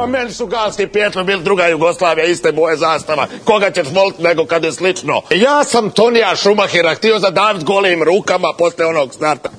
[0.00, 3.26] Pa meni su galski pjetno bili druga Jugoslavija, iste boje zastava.
[3.44, 5.22] Koga ćeš voliti nego kad je slično?
[5.30, 9.50] Ja sam Tonija Šumahira htio zadaviti golim rukama posle onog starta.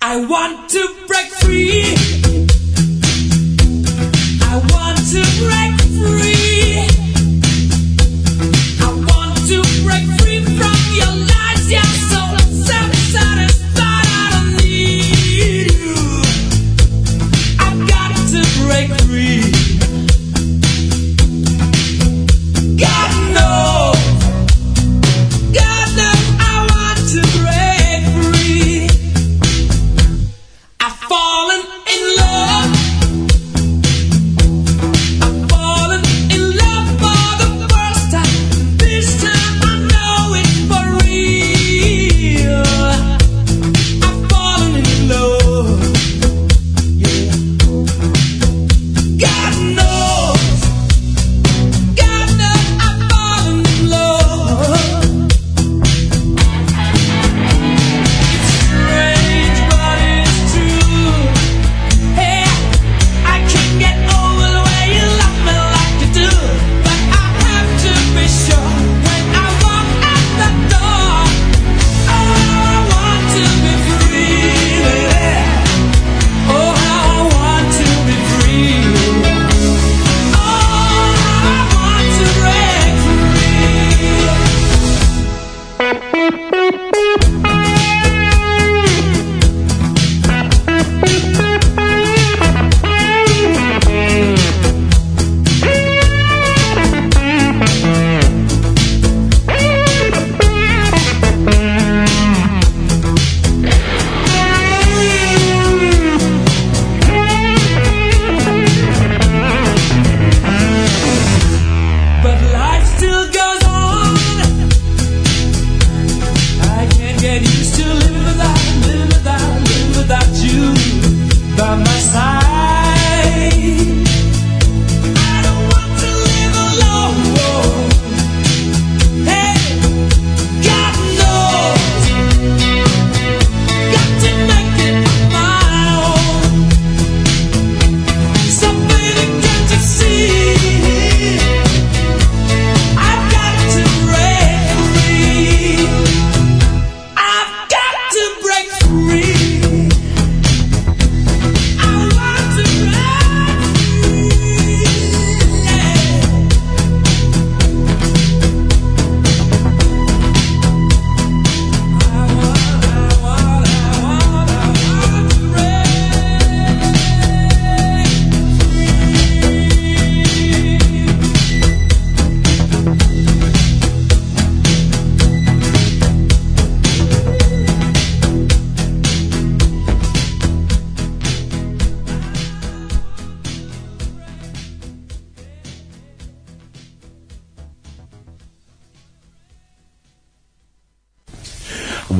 [0.00, 2.13] I want to break free.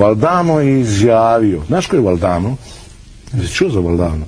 [0.05, 2.57] Valdano je izjavio, znaš ko je Valdano?
[3.32, 4.26] Jesi čuo za Valdano?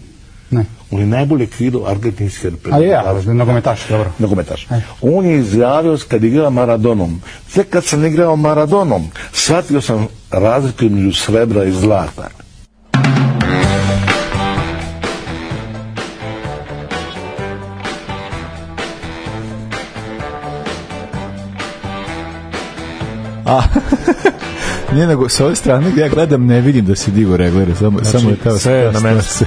[0.51, 0.65] Ne.
[0.91, 4.11] On je najbolji kvido argentinske Ali ja, nogometaš, dobro.
[4.19, 4.67] nogometaš.
[5.01, 7.21] On je izjavio kad igra Maradonom.
[7.55, 12.29] Tek kad sam igrao Maradonom, shvatio sam razliku između srebra i zlata.
[23.47, 23.63] A,
[24.97, 27.99] nije nego, sa ove strane gdje ja gledam ne vidim da si digo reglere, samo,
[27.99, 29.45] Znači, samo je ta sve je na mestu.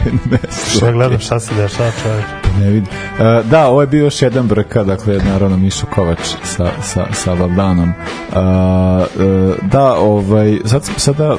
[0.78, 2.26] Šta gledam šta se dešava čovječ.
[2.44, 2.90] Pa ne vidim.
[3.20, 7.34] E, da, ovo je bio još jedan brka, dakle, naravno Mišo Kovač sa, sa, sa
[7.34, 7.94] Valdanom.
[8.34, 11.38] A, e, da, ovaj, sad, sada,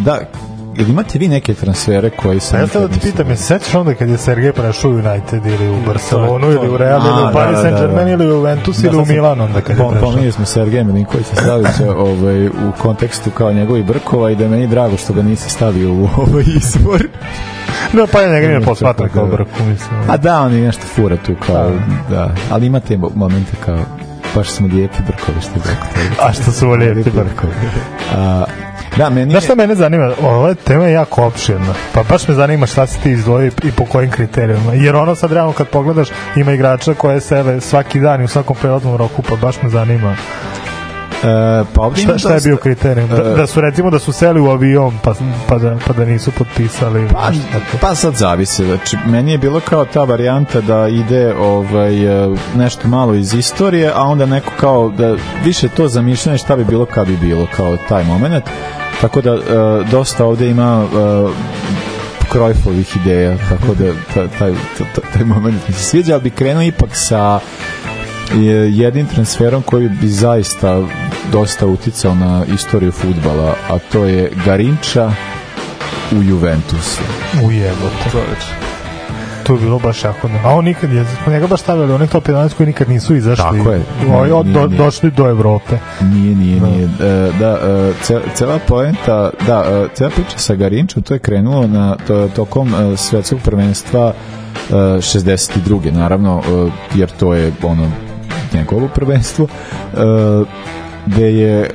[0.00, 0.20] da,
[0.76, 2.56] Jel imate vi neke transfere koji se...
[2.56, 5.46] A ja da ti pitam, je se sećaš onda kad je Sergej prešao u United
[5.46, 8.12] ili u Barcelonu ili u Real ili u Paris da, Saint da, Germain da.
[8.12, 10.00] ili u Juventus ili u sam- Milan onda kad je prešao.
[10.00, 14.66] Pominjali smo Sergeja Milinkovića Slavića ovaj, u kontekstu kao njegovi brkova i da je meni
[14.66, 17.08] drago što ga nisi stavio u ovaj izbor.
[17.92, 20.00] Da, pa ja njega nije posmatram kao brku, mislim.
[20.08, 21.70] A da, on je nešto fura tu kao,
[22.10, 22.30] da.
[22.50, 23.78] Ali ima te mo- momente kao,
[24.34, 25.76] baš smo lijepi brkovi što je.
[26.22, 27.52] A što su lijepi brkovi.
[28.16, 28.44] A,
[28.96, 30.12] da, meni Znaš šta mene zanima?
[30.22, 31.74] Ova tema je jako opširna.
[31.94, 34.74] Pa baš me zanima šta si ti izdvojio i po kojim kriterijima.
[34.74, 38.56] Jer ono sad realno kad pogledaš ima igrača koje sele svaki dan i u svakom
[38.60, 40.16] prelaznom roku, pa baš me zanima.
[41.24, 43.08] E, pa ovdje Šta, šta je bio kriterijum?
[43.08, 45.14] Da, E, da su recimo da su seli u avion pa,
[45.48, 47.08] pa, da, pa da nisu potpisali.
[47.12, 47.30] Pa,
[47.80, 52.88] pa sad zavisi, znači meni je bilo kao ta varijanta da ide ovaj e, nešto
[52.88, 57.06] malo iz istorije, a onda neko kao da više to zamišljanje šta bi bilo kad
[57.06, 58.44] bi bilo kao taj moment.
[59.04, 59.40] Tako da e,
[59.90, 60.96] dosta ovdje ima e,
[62.32, 66.62] Krojfovih ideja, tako da ta- taj, taj, taj moment mi se sviđa, ali bi krenuo
[66.62, 67.40] ipak sa
[68.34, 70.82] je jednim transferom koji bi zaista
[71.32, 75.12] dosta uticao na istoriju futbala, a to je Garinča
[76.12, 77.00] u Juventusu.
[77.44, 78.63] U jebote.
[79.46, 80.40] To je bilo baš jako ne.
[80.44, 83.44] A on nikad je, smo njega baš stavili onih top 11 koji nikad nisu izašli.
[83.58, 83.82] Tako je.
[84.14, 85.78] Ovi od, do, došli do Evrope.
[86.00, 86.84] Nije, nije, nije.
[86.84, 91.66] E, da, e, ce- cela poenta, da, e, cela priča sa Garinčom, to je krenulo
[91.66, 94.12] na to, tokom e, svetskog prvenstva
[94.70, 95.92] e, 62.
[95.92, 97.90] naravno, e, jer to je ono
[98.54, 99.46] njegovo prvenstvo.
[99.94, 99.96] E,
[101.06, 101.70] gde je,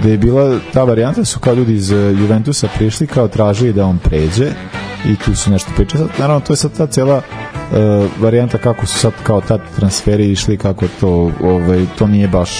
[0.00, 3.86] gde je bila ta varijanta da su kao ljudi iz Juventusa prišli kao tražili da
[3.86, 4.46] on pređe
[5.06, 5.70] i tu su nešto.
[5.92, 7.22] Sad, Naravno, to je sad ta cela e,
[8.20, 12.50] varijanta kako su sad kao tad transferi išli, kako to, ovaj, to nije baš,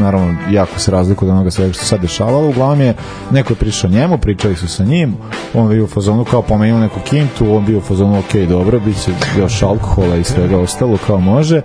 [0.00, 2.48] naravno, jako se razlikuje od onoga svega što se sad dešavalo.
[2.48, 2.94] Uglavnom je,
[3.30, 5.16] neko je prišao njemu, pričali su sa njim,
[5.54, 9.04] on bio u fazonu kao pomenuo neku kintu, on bio u fazonu, ok, dobro, bit
[9.04, 11.62] će još alkohola i svega ostalo, kao može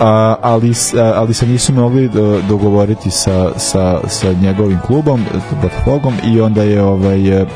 [0.00, 5.24] a, ali, a, ali se nisu mogli do- dogovoriti sa, sa, sa njegovim klubom,
[5.62, 7.46] Botafogom i onda je ovaj, e,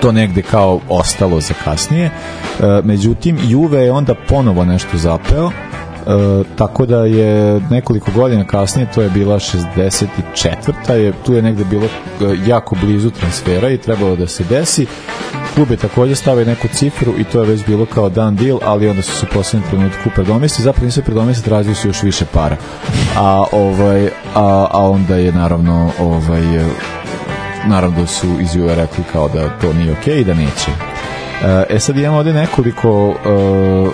[0.00, 2.04] to negde kao ostalo za kasnije.
[2.04, 2.10] E,
[2.84, 5.50] međutim, Juve je onda ponovo nešto zapeo,
[6.06, 10.92] E, tako da je nekoliko godina kasnije, to je bila 64.
[10.92, 11.88] Je, tu je negde bilo e,
[12.46, 14.86] jako blizu transfera i trebalo da se desi.
[15.54, 18.88] Klub je takođe stavio neku cifru i to je već bilo kao dan deal, ali
[18.88, 19.26] onda su se
[19.58, 22.56] u trenutku predomislili, zapravo nisu se predomislili, tražili su još više para.
[23.16, 26.42] A, ovaj, a, a onda je naravno ovaj,
[27.68, 30.70] naravno da su iz Juve rekli kao da to nije okej i da neće.
[31.68, 33.90] E sad imamo ovde nekoliko e,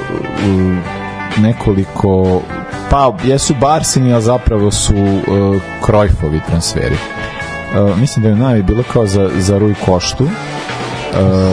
[1.40, 2.42] nekoliko
[2.90, 6.94] pa jesu Barsini, a zapravo su uh, Krojfovi transferi.
[6.94, 10.24] E, mislim da je najvi bilo kao za, za Rui Koštu.
[10.24, 10.28] E,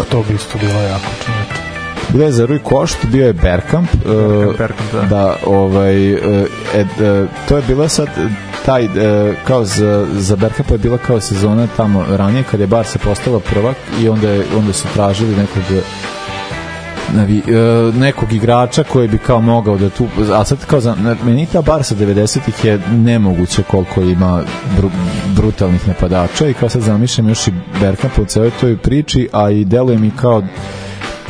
[0.09, 1.68] To bi isto bilo jako čoveče.
[2.10, 3.89] Bilo je za Rui Koštu, bio je Bergkamp.
[3.93, 5.01] e, Bergkamp, da.
[5.01, 6.18] da, ovaj, e,
[6.76, 6.86] e,
[7.47, 8.07] to je bila sad
[8.66, 8.89] taj, e,
[9.47, 13.76] kao za, za Bergkampa je bila kao sezona tamo ranije kad je Barca postala prvak
[14.01, 15.64] i onda, je, onda su tražili nekog
[17.14, 17.41] navi,
[17.93, 21.95] nekog igrača koji bi kao mogao da tu a sad kao za, meni ta Barca
[21.95, 24.43] 90-ih je nemoguće koliko ima
[24.78, 24.89] bru,
[25.36, 27.51] brutalnih napadača i kao sad zamišljam još i
[27.82, 30.43] Bergkampa u celoj toj priči a i deluje mi kao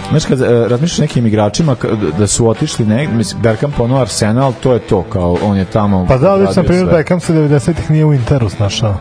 [0.10, 1.76] Znaš, kad e, razmišljaš nekim igračima
[2.18, 6.06] da su otišli negdje, mislim, Bergkamp ono Arsenal, to je to, kao on je tamo
[6.08, 6.88] Pa da, već na primjer.
[6.92, 8.96] Beckham se 90-ih nije u Interu snašao.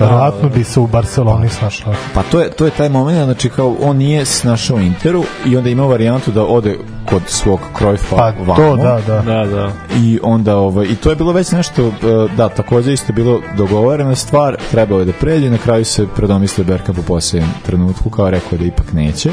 [0.00, 1.94] Verovatno bi se u Barceloni snašao.
[2.14, 5.24] Pa to je, to je taj moment, znači kao on nije se našao u Interu
[5.46, 8.54] i onda ima varijantu da ode kod svog Krojfa Pa vamo.
[8.56, 9.22] to, da, da.
[9.22, 9.70] Da, da.
[9.96, 11.92] I onda ovaj i to je bilo već nešto e,
[12.36, 16.98] da takođe isto bilo dogovorena stvar, trebalo je da pređe na kraju se predomislio Bergkamp
[16.98, 19.30] u posljednjem trenutku kao rekao da ipak neće,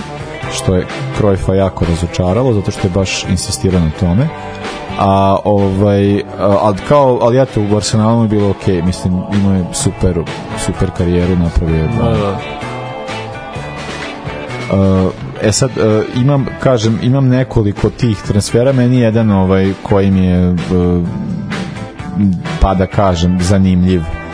[0.51, 0.85] što je
[1.17, 4.27] Krojfa jako razočaralo zato što je baš insistirao na tome.
[4.99, 6.23] A ovaj a,
[6.61, 10.19] ali kao ali eto u Barcelonalu je bilo okej, mislim imao je super
[10.65, 11.87] super karijeru napravio.
[11.97, 12.37] Da, da.
[14.71, 20.11] Uh, e sad uh, imam kažem imam nekoliko tih transfera meni je jedan ovaj koji
[20.11, 20.57] mi je uh,
[22.61, 24.24] pa da kažem zanimljiv za,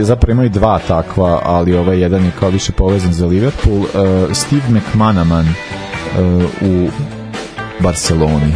[0.00, 3.78] zapravo imaju dva takva, ali ovaj jedan je kao više povezan za Liverpool.
[3.78, 3.86] Uh,
[4.32, 6.88] Steve McManaman uh, u
[7.80, 8.54] Barceloni.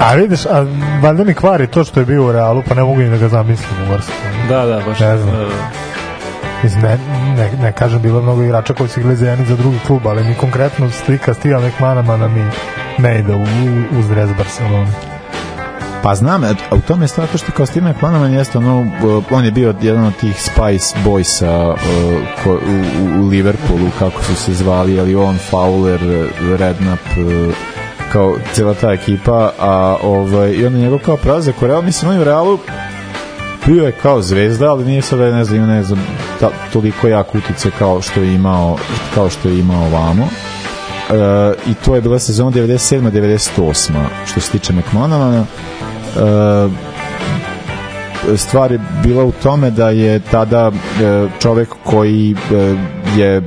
[0.00, 0.66] A vidiš, a
[1.02, 3.28] valjda mi kvari to što je bio u Realu, pa ne mogu ni da ga
[3.28, 4.48] zamislim u Barceloni.
[4.48, 5.00] Da, da, baš.
[5.00, 5.36] Ne znam.
[5.36, 5.90] da, da.
[6.62, 6.98] Mislim, ne,
[7.36, 9.78] ne, ne kažem, bilo je mnogo igrača koji su igrali za jedan i za drugi
[9.86, 12.44] klub, ali mi konkretno slika Steva McManamana mi
[12.98, 15.09] ne ide u, u, uz dres Barcelona.
[16.02, 19.24] Pa znam, a u tome je stvar to što kao Steve McManaman jeste ono, uh,
[19.30, 21.76] on je bio jedan od tih Spice Boysa uh,
[22.46, 26.28] u, u, Liverpoolu, kako su se zvali, ali on, Fowler,
[26.58, 27.02] Redknapp,
[28.12, 32.16] kao cela ta ekipa, a ovaj, i onda njegov kao prelazak u Real, mislim, on
[32.16, 32.58] je u Realu
[33.66, 36.06] bio je kao zvezda, ali nije sada, ne znam, ne znam,
[36.40, 38.76] ta, toliko jak utice kao što je imao,
[39.14, 40.28] kao što je imao ovamo.
[41.10, 43.92] E, I to je bila sezona 97-98,
[44.26, 45.44] što se tiče McManamana.
[45.44, 46.68] E,
[48.36, 52.36] stvar je bila u tome da je tada e, čovek koji
[53.16, 53.42] je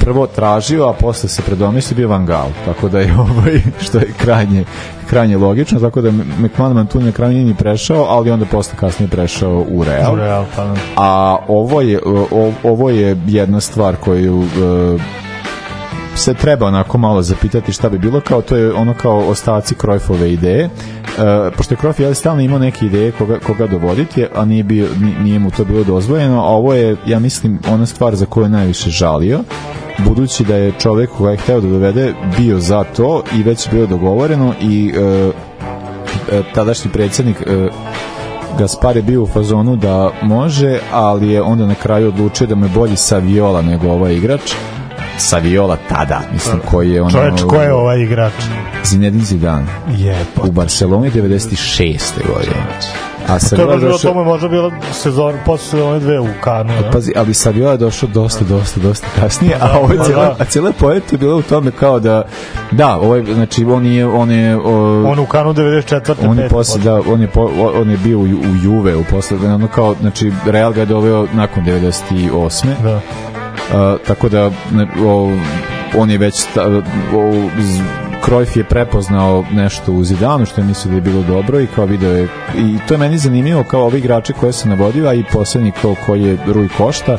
[0.00, 4.12] prvo tražio, a posle se predomislio bio Van Gaal, tako da je ovaj, što je
[4.18, 4.64] krajnje,
[5.06, 9.10] krajnje logično, tako da McManaman tu na kraju nije ni prešao, ali onda posle kasnije
[9.10, 10.14] prešao u Real.
[10.14, 10.74] U Real, pa da.
[10.96, 14.44] A ovo je, o, ovo je jedna stvar koju
[16.20, 20.32] se treba onako malo zapitati šta bi bilo kao to je ono kao ostaci Cruyffove
[20.32, 20.70] ideje e,
[21.56, 25.24] pošto je Cruyff je stalno imao neke ideje koga, koga dovoditi a nije, bio, ni-
[25.24, 28.50] nije mu to bilo dozvoljeno a ovo je ja mislim ona stvar za koju je
[28.50, 29.40] najviše žalio
[29.98, 33.86] budući da je čovek koga je hteo da dovede bio za to i već bilo
[33.86, 35.30] dogovoreno i e,
[36.32, 37.68] e, tadašnji predsjednik e,
[38.58, 42.64] Gaspar je bio u fazonu da može, ali je onda na kraju odlučio da mu
[42.64, 44.52] je bolji Saviola nego ovaj igrač.
[45.20, 47.10] Saviola tada, mislim, koji je ono...
[47.10, 48.32] Čoveč, ko je ovaj igrač?
[48.84, 49.66] Zinedine Zidane.
[49.88, 52.00] Je, U Barceloni 96.
[52.34, 52.56] godine.
[53.26, 54.12] A To je Saviola bilo, došao...
[54.12, 56.72] to je možda bilo sezon, posle sezone dve u Kanu.
[56.72, 56.90] Ja?
[56.90, 60.04] Pazi, ali Saviola je došao dosta, dosta, dosta kasnije, Pa a da, ovo je pa
[60.04, 60.36] cijela, da.
[60.38, 62.22] a cijela poeta je bila u tome kao da,
[62.70, 66.14] da, ovaj, znači, on je, on je, o, On u Kanu 94.
[66.28, 67.50] on je posle da on je po,
[67.80, 71.26] on je bio u, u Juve u posle ono kao znači Real ga je doveo
[71.32, 72.66] nakon 98.
[72.82, 73.00] Da.
[74.06, 74.50] Tako da
[75.06, 75.32] o,
[75.96, 76.66] on je već sta,
[77.14, 77.82] o, z-
[78.26, 81.84] Cruyff je prepoznao nešto u Zidanu što je mislio da je bilo dobro i kao
[81.86, 85.24] video je i to je meni zanimljivo kao ovi igrači koje se navodio a i
[85.32, 87.18] poslednji kao koji je Rui Košta uh,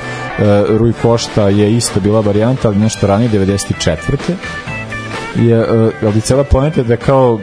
[0.77, 3.95] Rui Košta je isto bila varijanta ali nešto ranije 94
[5.35, 6.45] je, uh, ali cela
[6.75, 7.41] je da kao uh,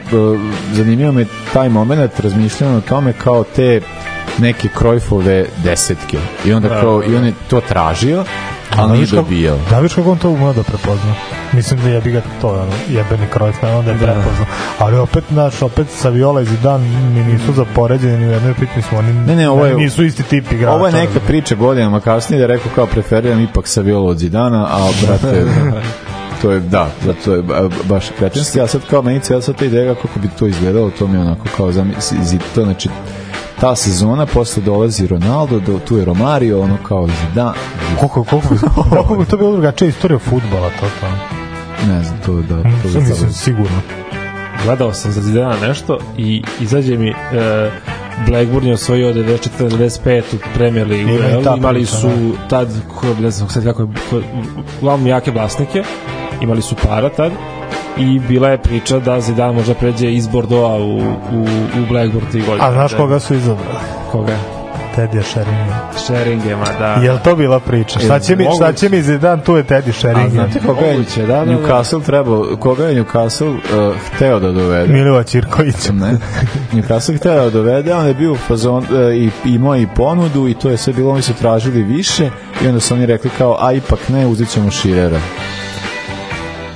[0.73, 3.81] zanimljivo me taj moment razmišljanja o tome kao te
[4.37, 6.17] neke Cruyffove desetke.
[6.45, 8.23] I onda Da, kao i on je to tražio
[8.71, 11.13] ali Da, nije dobijao Da, viš kako on to umeo da prepozna.
[11.53, 14.45] Mislim da je bi ga to, ono, jebeni Cruyff, ne, onda je prepoznao.
[14.79, 18.69] Ali opet, znaš, opet Saviola i Zidane mi nisu za poređenje ni u jednoj pit,
[18.75, 20.75] mislim, oni Ne, ne, ovo je- nisu isti tip igrača.
[20.75, 24.89] Ovo je neka priča godinama kasnije da rekao kao preferiram ipak Saviola od Zidana, a
[25.01, 25.45] brate
[26.41, 29.55] to je, da, da, to je ba- baš kretenski, a sad kao meni cijela sad
[29.55, 32.17] ta ideja kako bi to izgledalo, to mi je onako kao zamisli,
[32.55, 32.89] to znači
[33.61, 37.53] ta sezona, posle dolazi Ronaldo, do, tu je Romario, ono kao Zidane,
[37.99, 41.17] Koliko, koliko, bi, koliko bi to bilo drugačija istorija futbala, to tamo.
[41.93, 43.81] ne znam, to da, to Mislim, da mislim, sigurno.
[44.65, 47.13] Gledao sam za Zidana nešto i izađe mi e,
[48.27, 51.09] Blackburn je osvojio 94-95 u Premier Ligu.
[51.09, 52.09] I Imali su
[52.49, 53.87] tad, ko, ne znam sad kako je,
[54.81, 55.83] uglavnom jake vlasnike,
[56.41, 57.31] imali su para tad
[57.99, 60.97] i bila je priča da Zidane možda pređe iz Bordeaux u,
[61.37, 61.41] u,
[61.81, 62.67] u Blackburn tih godina.
[62.67, 63.79] A znaš koga su izabrali?
[64.11, 64.37] Koga?
[64.95, 65.79] Tedija Sheringham.
[65.97, 66.93] Sheringema, da.
[66.93, 67.99] Jel to bila priča?
[67.99, 70.29] Šta će mi, šta će mi Zidane, tu je Teddy A Sheringham.
[70.29, 71.51] znate koga je Moguće, da, da, da.
[71.51, 74.93] Newcastle trebao, koga je Newcastle uh, hteo da dovede?
[74.93, 75.89] Milova Ćirković.
[75.93, 76.17] ne.
[76.73, 80.53] Newcastle hteo da dovede, on je bio u fazon, e, i imao i ponudu i
[80.53, 82.29] to je sve bilo, oni su tražili više
[82.63, 85.19] i onda su oni rekli kao, a ipak ne, uzet ćemo Širera.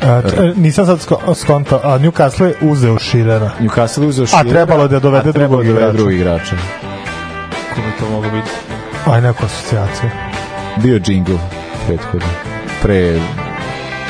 [0.03, 3.51] A, č- e, nisam sad sko- skontao, a Newcastle je uzeo Širera.
[3.59, 6.55] Newcastle je uzeo A trebalo je da dovede a trebalo drugog je da dovede igrača.
[6.55, 6.95] drugog igrača.
[7.75, 8.49] Ko bi to moglo biti?
[9.05, 10.09] Aj, neku asocijaciju.
[10.77, 11.35] Bio džingl
[11.87, 12.27] prethodno.
[12.81, 13.19] Pre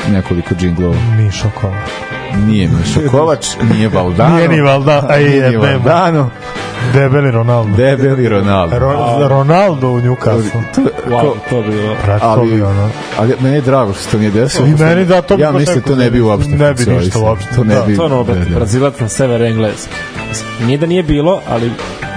[0.08, 0.96] nekoliko džinglova.
[1.16, 2.13] Mišo Kovač.
[2.38, 4.36] Nije Mišo Kovač, nije Valdano.
[4.36, 5.62] Nije ni Valda, aj Nije ni jebemo.
[5.64, 6.30] Valdano.
[6.92, 7.76] Debeli Ronaldo.
[7.76, 8.76] Debeli Ronaldo.
[8.76, 10.60] Ro- Ronaldo u Newcastle.
[10.74, 11.94] To, Wow, ko- to bi bilo.
[11.94, 12.90] To ali, bi ono.
[13.18, 14.66] ali meni je drago što se to nije desilo.
[14.66, 17.18] I meni da, to bi ja mislim da to ne bi uopšte ne bi ništa
[17.18, 17.82] uopšte, To ne da.
[17.82, 18.24] bi, To je ono.
[18.54, 19.88] Brazilac na sever Englez.
[20.28, 21.70] Mislim, Nije da nije bilo, ali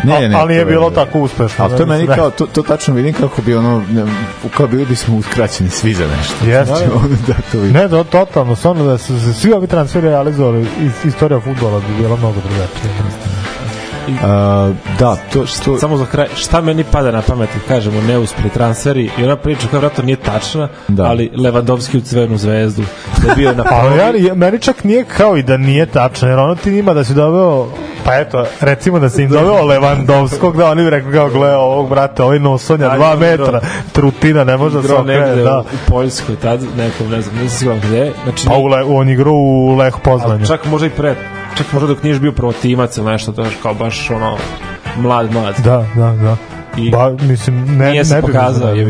[0.04, 1.64] Ne, ne, ali je bilo tako uspešno.
[1.66, 4.04] Ali to je da, meni mislim, kao, to, to tačno vidim kako bi ono, ne,
[4.50, 6.46] kao bili bismo uskraćeni svi za nešto.
[6.46, 6.66] Jeste.
[6.66, 7.74] Znači, ono da to vidim.
[7.74, 11.96] Ne, da, totalno, stvarno da su se svi ovi transferi realizovali, is- istorija futbola bi
[11.98, 12.94] bila mnogo drugačija.
[14.24, 15.78] A, da, to što...
[15.78, 19.68] Samo za kraj, šta meni pada na pamet kad kažemo neuspeli transferi i ona priča
[19.68, 21.04] koja vratno nije tačna, Da.
[21.04, 22.84] ali Levandovski u crvenu zvezdu
[23.28, 24.24] da bio na Pa probi.
[24.26, 27.14] ja, meni čak nije kao i da nije tačno, jer ono ti njima da si
[27.14, 27.68] doveo,
[28.08, 31.90] pa eto, recimo da si im doveo Levandovskog, da oni bi rekli kao, gle, ovog
[31.90, 35.60] brate, ovaj nosonja, Ali dva metra, trutina, ne može da se okrene, da.
[35.60, 38.12] u Poljskoj tad, nekom, ne znam, nisam siguran gde.
[38.24, 40.46] Znači, Pa u Le, on igrao u Leh Poznanju.
[40.46, 41.16] čak možda i pre,
[41.58, 44.38] čak možda dok niješ bio protimac ili nešto, to je kao baš ono,
[44.98, 45.56] mlad, mlad.
[45.60, 46.38] Da, da, da.
[46.78, 48.82] I Ba, mislim, ne, nije ne se pokazao, ga.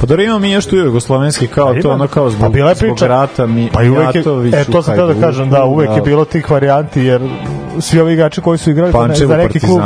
[0.00, 2.68] Pa dobro imamo mi još tu jugoslovenski kao Pa to ono kao Pa zbog, bila
[2.68, 4.20] je zbog priča- rata mi, Pa i uvek je,
[4.52, 7.22] e, to sam teo da kažem, da, uvek je bilo tih varijanti, jer
[7.80, 9.80] svi ovi igrači koji su igrali Pančevu, za neki klub,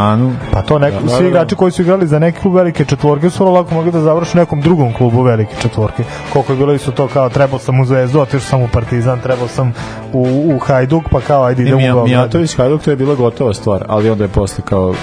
[0.53, 1.29] pa to neko, Da, da, svi da.
[1.29, 4.41] igrači koji su igrali za neki klub velike četvorke su lako mogli da završe u
[4.41, 6.03] nekom drugom klubu velike četvorke.
[6.33, 9.49] Koliko je bilo isto to kao trebao sam u Zvezdu, otišao sam u Partizan, trebao
[9.49, 9.73] sam
[10.13, 12.05] u, u Hajduk, pa kao ajde Ne, idem u.
[12.05, 14.95] Mijatović Hajduk to je bila gotova stvar, ali onda je posle kao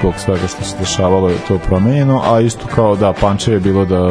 [0.00, 3.84] zbog svega što se dešavalo je to promenjeno, a isto kao da Pančev je bilo
[3.84, 4.10] da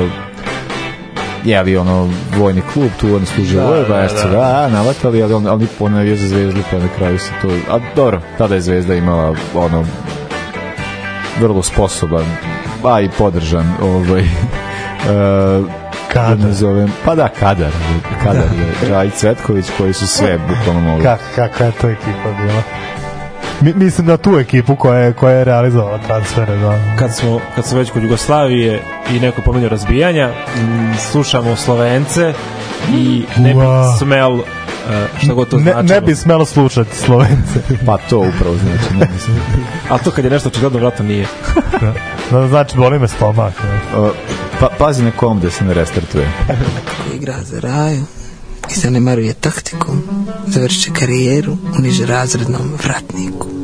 [1.45, 4.69] javi ono vojni klub tu on služio Da, da, da, da, da.
[4.69, 8.21] navatali, ali on, ali on je za zvezdu pa na kraju se to, a dobro,
[8.37, 9.85] tada je zvezda imala ono
[11.39, 12.25] vrlo sposoban,
[12.85, 15.65] a i podržan ovaj uh,
[16.13, 16.37] Kadar.
[16.37, 17.71] da nazovem, pa da, kadar,
[18.23, 18.43] kadar,
[18.81, 18.87] da.
[18.87, 21.03] Džajić Cvetković koji su sve bukvalno mogli.
[21.03, 22.61] Kak, kakva je to ekipa bila?
[23.61, 26.95] Mi, mislim na tu ekipu koja je, koja je realizovala transfere, da.
[26.99, 28.81] kad smo kad smo već kod Jugoslavije
[29.11, 32.33] i neko pominjao razbijanja m, slušamo Slovence
[32.93, 33.59] i ne bi
[33.99, 34.43] smel uh,
[35.23, 37.59] šta god to Ne, značilo ne bi smelo slušati Slovence.
[37.85, 39.37] Pa to upravo znači, ne mislim.
[39.89, 41.27] a to kad je nešto očigledno vratno nije
[42.31, 43.53] da, znači, boli me stomak.
[43.63, 43.99] Ne.
[43.99, 44.09] Uh,
[44.59, 46.31] pa, pazi na kom da se ne restartuje.
[47.15, 48.03] igra za raju
[48.71, 49.91] i zanemaruje taktiku,
[50.51, 53.58] završit će karijeru u nižerazrednom vratniku.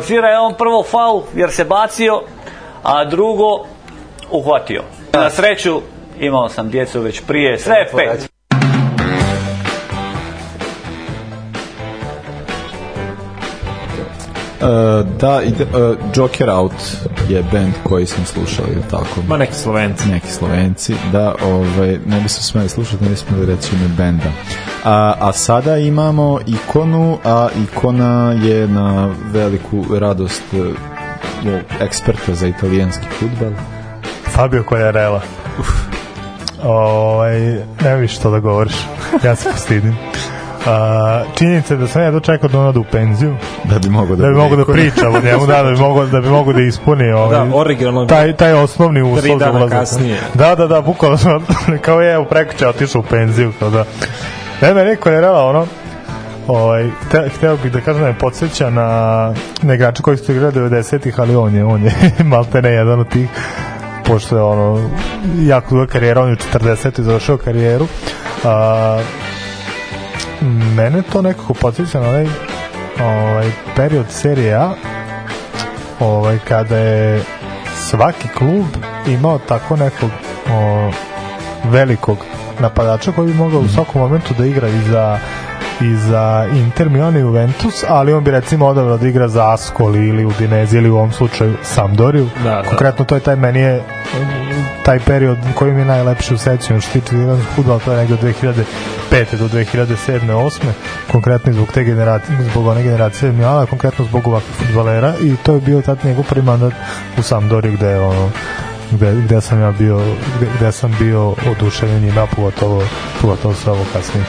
[0.00, 2.22] Isprovocira je on prvo faul jer se bacio,
[2.82, 3.64] a drugo
[4.30, 4.82] uhvatio.
[5.12, 5.80] Na sreću
[6.20, 8.30] imao sam djecu već prije, sve je pet.
[14.60, 16.72] Uh, da, ide, uh, Joker Out
[17.28, 19.22] je band koji sam slušao, ili tako?
[19.28, 20.08] Ma neki Slovenci.
[20.08, 24.30] Neki Slovenci, da, ovaj, ne bi se smeli slušati, ne bi smeli reći ime benda.
[24.84, 30.42] A, a sada imamo ikonu, a ikona je na veliku radost
[31.42, 33.50] mog eksperta za italijanski futbal.
[34.26, 35.20] Fabio Quagliarella.
[36.64, 37.40] Ovaj,
[37.80, 38.74] ne viš što da govoriš.
[39.24, 39.96] Ja se postidim.
[40.66, 43.36] A, činjenica je da sam ja dočekao da on ode u penziju.
[43.64, 46.06] Da bi mogao da, Da bi mogao da priča o njemu, da, da bi mogao
[46.06, 48.06] da bi mogao da ispuni ovaj, Da, originalno.
[48.06, 49.78] taj, taj osnovni uslov Tri za dana ulazak.
[49.78, 50.18] kasnije.
[50.34, 51.46] Da, da, da, bukvalno sam,
[51.84, 53.84] kao je u prekuće otišao u penziju, kao da.
[54.62, 55.66] Ne, me je rela, ono,
[56.48, 58.86] ovaj, te, hteo bih da kažem da me podsjeća na,
[59.62, 61.92] na igrača koji su igrali 90-ih, ali on je, on je
[62.24, 63.28] malte ne jedan od tih,
[64.04, 64.90] pošto je ono,
[65.40, 67.00] jako duga karijera, on je u 40.
[67.00, 67.86] završio karijeru.
[68.44, 69.02] A,
[70.76, 72.26] mene to nekako podsjeća na onaj
[73.00, 74.72] ovaj, period serije A
[76.00, 77.22] ovaj, kada je
[77.76, 78.66] svaki klub
[79.06, 80.10] imao tako nekog
[80.52, 80.90] o,
[81.64, 82.18] velikog
[82.60, 85.18] napadača koji bi mogao u svakom momentu da igra i za
[85.80, 90.08] i za Inter Milan i Juventus, ali on bi recimo odabrao da igra za Ascoli
[90.08, 92.28] ili Udinese ili u ovom slučaju Sampdoriju.
[92.44, 92.62] Da, da.
[92.62, 93.82] Konkretno to je taj meni je
[94.84, 98.14] taj period koji mi je najlepši u sećanju što tiče italijanskog fudbala, to je negde
[98.14, 99.36] od 2005.
[99.38, 100.20] do 2007.
[100.26, 100.58] 8.
[101.12, 105.60] konkretno zbog te generacije, zbog one generacije Milana, konkretno zbog ovakvih fudbalera i to je
[105.60, 106.72] bio tad njegov prvi mandat
[107.18, 108.30] u Sampdoriju gde je ono
[108.90, 110.00] gde, gde sam ja bio
[110.36, 112.82] gde, gde sam bio oduševljen njima pogotovo,
[113.20, 114.24] pogotovo sve ovo kasnije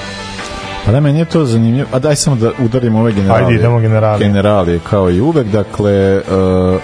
[0.86, 1.88] Pa da, meni je to zanimljivo.
[1.92, 3.46] A daj samo da udarim ove generalije.
[3.46, 4.28] Ajde, idemo generalije.
[4.28, 5.48] Generalije, kao i uvek.
[5.48, 6.82] Dakle, uh,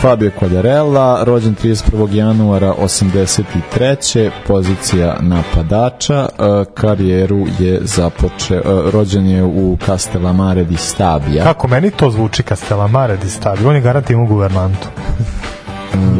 [0.00, 2.14] Fabio Quagliarella, rođen 31.
[2.14, 4.30] januara 83.
[4.46, 11.44] pozicija napadača, uh, karijeru je započe, uh, rođen je u Castellamare di Stabia.
[11.44, 14.88] Kako meni to zvuči Castellamare di Stabio, on je garant ima guvernantu.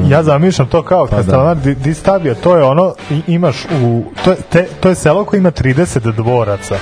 [0.09, 4.03] Ja zamišljam to kao Pa Castellamare di, di Stabio, to je ono, i- imaš u,
[4.25, 6.77] to je, te, to je selo koje ima 30 dvoraca.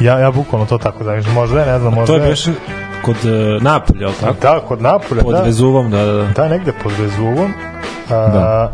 [0.00, 2.48] Ja, ja bukvalno to tako zamišljam, možda je, ne znam, možda To je još
[3.02, 4.36] kod uh, Napolja, ali tako?
[4.42, 5.42] Da, kod Napolja, Pod da.
[5.42, 6.24] Vezuvom, da, da, da.
[6.26, 7.52] Da, negde pod Vezuvom.
[8.10, 8.72] A, Da.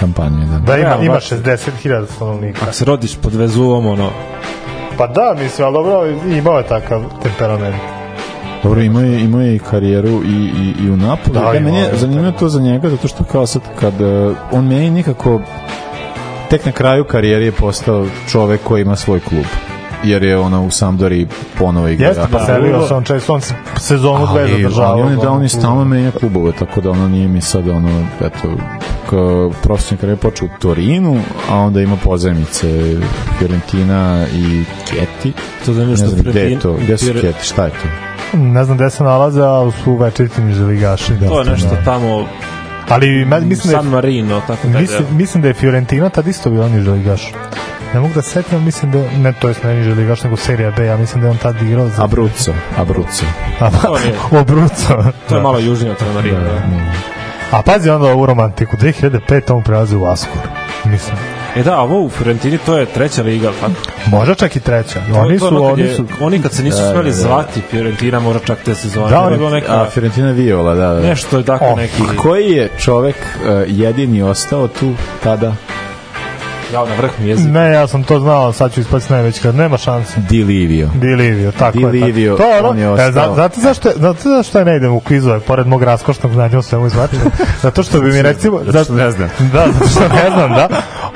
[0.00, 0.58] Kampanje, da.
[0.58, 1.30] da, ima, ima baš.
[1.30, 2.58] 60.000 stanovnika.
[2.62, 4.10] Ako se rodiš pod Vezuvom, ono,
[4.98, 7.76] Pa da, mislim, ali dobro, imao je takav temperament.
[8.66, 11.34] Dobro, imao je, imao je i karijeru i, i, i u Napoli.
[11.34, 11.96] Da, Da, meni je je.
[11.96, 15.40] zanimljivo to za njega, zato što kao sad, kad uh, on meni nekako
[16.50, 19.44] tek na kraju karijere je postao čovek koji ima svoj klub
[20.04, 21.26] jer je ona u Sampdori
[21.58, 22.06] ponovo igra.
[22.06, 24.92] Jeste, pa selio se on često, on se sezonu dve ali, zadržavao.
[24.92, 27.68] ali on je da on je stalno menja klubove, tako da ono nije mi sad
[27.68, 28.48] ono, eto,
[29.62, 31.20] profesionalni karijer počeo u Torinu,
[31.50, 32.96] a onda ima pozajmice
[33.38, 35.32] Fiorentina i Keti.
[35.66, 38.05] To zanimljivo ne što znam gde je to, gde su Keti, šta je to?
[38.36, 41.12] Ne znam gde se nalaze, ali su večeriti niželigaši.
[41.28, 42.26] to je nešto tamo
[42.88, 46.50] Ali mislim da San je, Marino, tako da mislim, mislim da je Fiorentina tad isto
[46.50, 47.32] bila niželigaš.
[47.94, 50.86] Ne mogu da se setim, mislim da, ne to jest ne niželigaš, nego serija B,
[50.86, 52.04] ja mislim da je on tad igrao za...
[52.04, 53.24] Abruzzo, Abruzzo.
[53.60, 54.18] A, To nije.
[54.42, 55.12] Obruco.
[55.28, 56.40] To je malo južnije od San Marino.
[56.40, 56.62] Da,
[57.50, 59.20] A pazi onda ovu romantiku, 2005.
[59.48, 60.42] on prelazi u Askor.
[60.84, 61.16] Mislim,
[61.56, 63.72] E da, ovo u Fiorentini to je treća liga, tako?
[64.06, 65.00] možda čak i treća.
[65.04, 67.10] To- Oni to su, ono oni je- su, Oni kad se nisu Da, smeli da,
[67.12, 67.22] da.
[67.22, 69.06] zvati Fiorentina, možda čak te sezone.
[69.06, 71.00] Da, Da, oni- neka, A Fiorentina Viola, da, da.
[71.00, 72.02] nešto je tako Oh, neki...
[72.04, 74.92] A koji je čovek uh, jedini ostao tu
[75.22, 75.54] tada?
[76.76, 77.46] Ja, na vrh mi jezik.
[77.48, 80.20] ne, ja sam to znao, sad ću ispati najveć kad nema šanse.
[80.20, 80.88] Di Livio.
[80.94, 81.84] Di Livio, tako Di je.
[81.92, 82.06] tako.
[82.06, 83.10] Livio, to je ono, on je e, ostao.
[83.12, 86.58] zna- znate zašto, je- znate zašto ja ne idem u kvizove, pored mog raskošnog znanja
[86.58, 87.22] o svemu izvačinu?
[87.62, 88.60] Zato što bi mi recimo...
[88.64, 89.28] Zato što ne znam.
[89.42, 90.68] Da, zato što ne znam, da.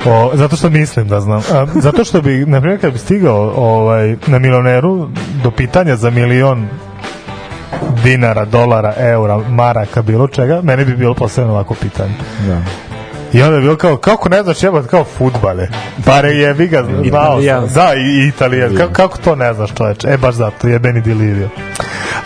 [0.07, 1.41] O, zato što mislim da znam.
[1.51, 5.09] A, zato što bi, na primjer, kad bi stigao ovaj, na milioneru
[5.43, 6.67] do pitanja za milion
[7.95, 12.13] dinara, dolara, eura, maraka, bilo čega, meni bi bilo posebno ovako pitanje.
[12.47, 12.61] Da.
[13.33, 15.67] I onda je bilo kao, kako ne znaš jebat kao futbale?
[16.05, 17.67] Bare jebi ga, znao sam.
[17.73, 18.75] Da, i, italijan.
[18.75, 20.07] Kako, kako to ne znaš čoveče?
[20.07, 21.49] E, baš zato, jebeni Dilivio.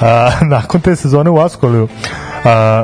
[0.02, 1.88] A, nakon te sezone u Askoliju,
[2.44, 2.84] a,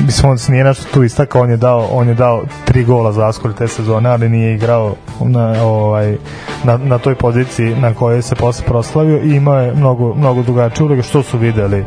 [0.06, 3.28] mislim, on nije nešto tu istakao, on je dao, on je dao tri gola za
[3.28, 6.16] Askoli te sezone, ali nije igrao na, ovaj,
[6.64, 10.84] na, na toj poziciji na kojoj se posle proslavio i imao je mnogo, mnogo drugačije
[10.84, 11.84] uloge, što su videli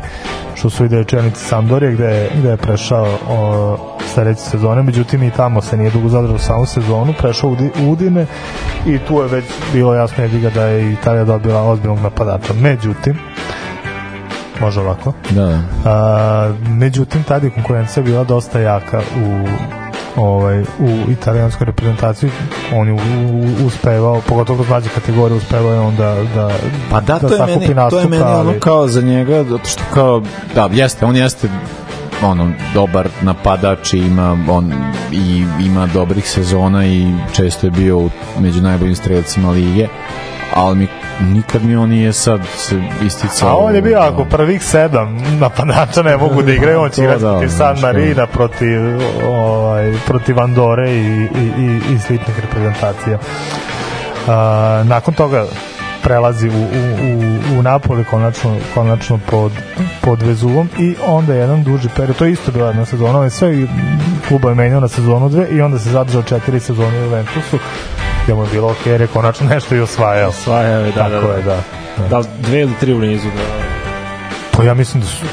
[0.54, 3.76] što su videli čelnici Sampdorije gde, je- gde je prešao o,
[4.06, 7.92] sledeće sezone, međutim i tamo se nije dugo zadržao samu sezonu, prešao u Udi- u
[7.92, 8.26] Udine
[8.86, 12.52] i tu je već bilo jasno jebiga da je Italija dobila ozbiljnog napadača.
[12.52, 13.18] Međutim,
[14.60, 15.12] može ovako.
[15.30, 15.60] Da, da.
[15.84, 19.48] A, međutim, tada je konkurencija bila dosta jaka u
[20.16, 22.30] ovaj, u italijanskoj reprezentaciji
[22.74, 22.96] on je
[23.66, 26.50] uspevao, pogotovo kroz mlađe kategorije uspevao je on da, da,
[26.90, 30.22] Pa da, to, je meni, to je meni ono kao za njega, zato što kao,
[30.54, 31.48] da, jeste, on jeste
[32.22, 34.72] ono, dobar napadač i ima, on,
[35.12, 38.08] i ima dobrih sezona i često je bio
[38.40, 39.86] među najboljim streljacima lige,
[40.58, 40.88] ali mi
[41.34, 43.48] nikad mi on nije sad se isticao.
[43.48, 47.22] A on je bio, ako prvih sedam napadača ne mogu da igraju, on će igrati
[47.22, 48.80] da, protiv San Marina, protiv,
[49.28, 53.18] ovaj, protiv Andore i, i, i, i sličnih reprezentacija.
[54.28, 55.44] A, nakon toga
[56.02, 59.52] prelazi u, u, u, u Napoli konačno, konačno pod,
[60.00, 63.30] pod Vezuvom i onda jedan duži period, to je isto bila jedna sezona, on je
[63.30, 63.66] sve
[64.28, 67.58] kluba je menjao na sezonu dve i onda se zadržao četiri sezone u Juventusu
[68.28, 70.28] gde mu je bilo ok, jer je konačno nešto i osvajao.
[70.28, 71.34] Osvajao je, da, Tako da, da.
[71.34, 72.08] je, da.
[72.08, 73.42] Da li dve ili tri u nizu, da.
[74.56, 75.24] Pa ja mislim da su...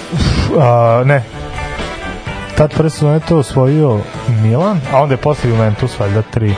[0.60, 1.24] A, ne.
[2.58, 4.00] Tad prve sezone to osvojio
[4.44, 6.56] Milan, a onda je posle Juventus valjda tri.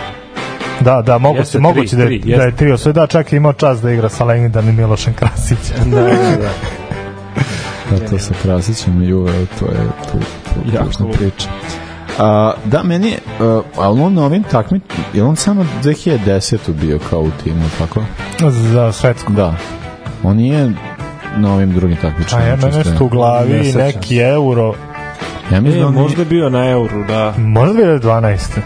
[0.79, 2.57] Da, da, moguće, Jeste, tri, moguće da, je, tri, da je jeste.
[2.57, 2.93] tri osvojio.
[2.93, 5.91] Da, čak je imao čas da igra sa Lengidan i Milošem Krasićem.
[5.91, 6.09] Da, da,
[6.41, 6.49] da.
[7.99, 10.17] Da, to sa Krasićem i Juve, to je tu,
[10.57, 11.17] tu ludo.
[11.17, 11.49] priča.
[12.19, 14.79] A, da, meni je, a, ali on na ovim takmi,
[15.13, 16.73] je on samo 2010.
[16.73, 18.03] bio kao u timu, tako?
[18.49, 19.33] Za svetsku.
[19.33, 19.55] Da.
[20.23, 20.71] On nije
[21.37, 22.41] na ovim drugim takmičama.
[22.41, 24.73] A ja me nešto u glavi, Ne neki euro.
[25.51, 27.33] Ja mislim E, da on možda je bio na euru, da.
[27.37, 28.59] Možda 2012.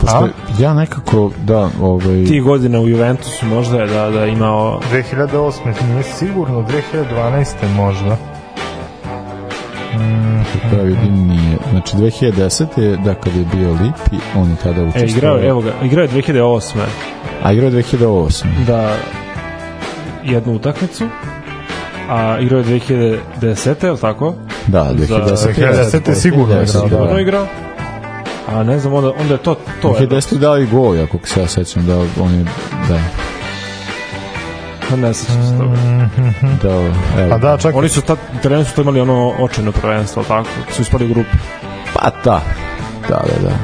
[0.00, 2.24] Pošto ja nekako, da, ovaj...
[2.24, 5.82] Ti godina u Juventusu možda je da, da imao 2008.
[5.88, 7.74] nije sigurno, 2012.
[7.76, 8.29] možda.
[10.70, 11.56] Pravi vidim nije.
[11.70, 12.80] Znači 2010.
[12.80, 15.08] je, da kad je bio Lipi, on je tada E, učestvovao.
[15.08, 16.72] igrao, je, evo ga, igrao je 2008.
[17.42, 18.44] A igrao je 2008.
[18.66, 18.92] Da,
[20.24, 21.04] jednu utakmicu,
[22.08, 23.84] a igrao je 2010.
[23.84, 24.34] je li tako?
[24.66, 25.54] Da, 2010.
[25.54, 26.08] 2010.
[26.08, 26.66] je sigurno igrao, da.
[26.88, 27.46] Sigurno igrao.
[28.48, 30.08] A ne znam, onda, onda je to, to je.
[30.08, 30.38] 2010.
[30.38, 32.44] dao i gol, ako se ja sećam, da on je,
[32.88, 32.98] da,
[35.02, 35.76] ne sećam se toga.
[36.62, 36.84] dao,
[37.18, 37.30] evo.
[37.30, 40.48] Pa da, čak Oni su tad, Italijani su to imali ono očajno prvenstvo, tako?
[40.70, 41.36] Su ispali u grupu.
[41.94, 42.40] Pa da,
[43.08, 43.54] da, da, da.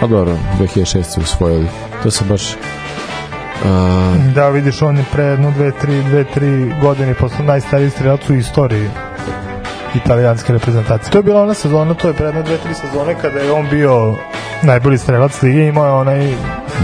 [0.00, 1.02] Pa dobro, 2006.
[1.02, 1.66] su usvojili.
[2.02, 2.52] To se baš...
[2.52, 8.30] Uh, Da, vidiš, on je pre jedno, dve, tri, dve, tri godine postao najstariji strelac
[8.30, 8.90] u istoriji
[9.94, 11.10] italijanske reprezentacije.
[11.10, 13.68] To je bila ona sezona, to je pre jedno, dve, tri sezone kada je on
[13.70, 14.16] bio
[14.62, 16.34] najbolji strelac lige, imao je onaj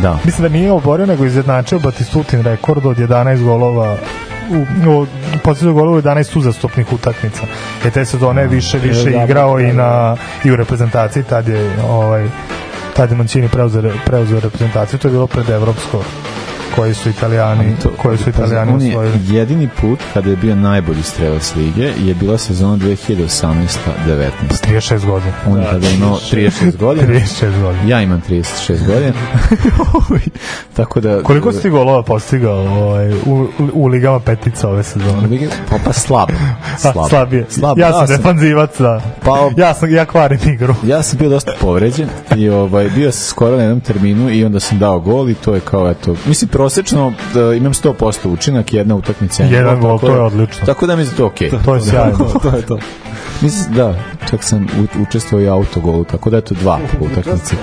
[0.02, 0.18] da.
[0.24, 3.96] mislim da nije oborio, nego izjednačio Batistutin rekord od 11 golova
[4.50, 5.06] u, u
[5.44, 7.42] posljednog golova u 11 uzastopnih utakmica.
[7.84, 9.72] Je te sezone više više da, igrao da, i da.
[9.72, 12.28] na i u reprezentaciji tad je ovaj
[12.96, 16.02] tad je Mancini preuzeo, preuzeo reprezentaciju, to je bilo pred evropsko
[16.76, 19.36] koji su italijani koji su italijani on je osvojili.
[19.36, 24.30] jedini put kada je bio najbolji strelac lige je bila sezona 2018-19.
[24.50, 25.32] 36 godina.
[25.48, 27.06] On je tada imao 36 godina.
[27.14, 27.84] 36 godina.
[27.88, 29.12] Ja imam 36 godina.
[30.76, 31.22] Tako da...
[31.22, 35.48] Koliko si ti golova postigao ovaj, u, u, u ligama petica ove sezone?
[35.70, 36.32] Pa, pa slabo.
[37.08, 37.46] Slabije.
[37.76, 39.00] ja sam defanzivac, da.
[39.24, 40.74] Pa, ja, sam, ja kvarim igru.
[40.84, 44.60] Ja sam bio dosta povređen i ovaj, bio sam skoro na jednom terminu i onda
[44.60, 48.94] sam dao gol i to je kao eto, mislim prosečno da imam 100% učinak, jedna
[48.94, 49.42] utakmica.
[49.42, 50.66] Jedan gol, to je da- odlično.
[50.66, 51.50] Tako da mi je to okej.
[51.64, 52.18] To je sjajno.
[52.42, 52.78] to je to.
[53.42, 53.94] Mislim, da,
[54.30, 54.66] čak sam
[55.02, 57.56] učestvovao i autogolu, tako da eto dva po utakmici.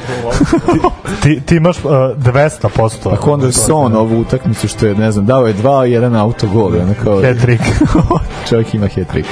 [1.23, 3.03] ti, ti imaš uh, 200%.
[3.03, 6.67] Tako onda Son ovu utakmicu što je, ne znam, dao je dva i jedan autogol.
[6.67, 7.63] Ono kao, Hat-trick.
[8.49, 9.25] čovjek ima hat-trick.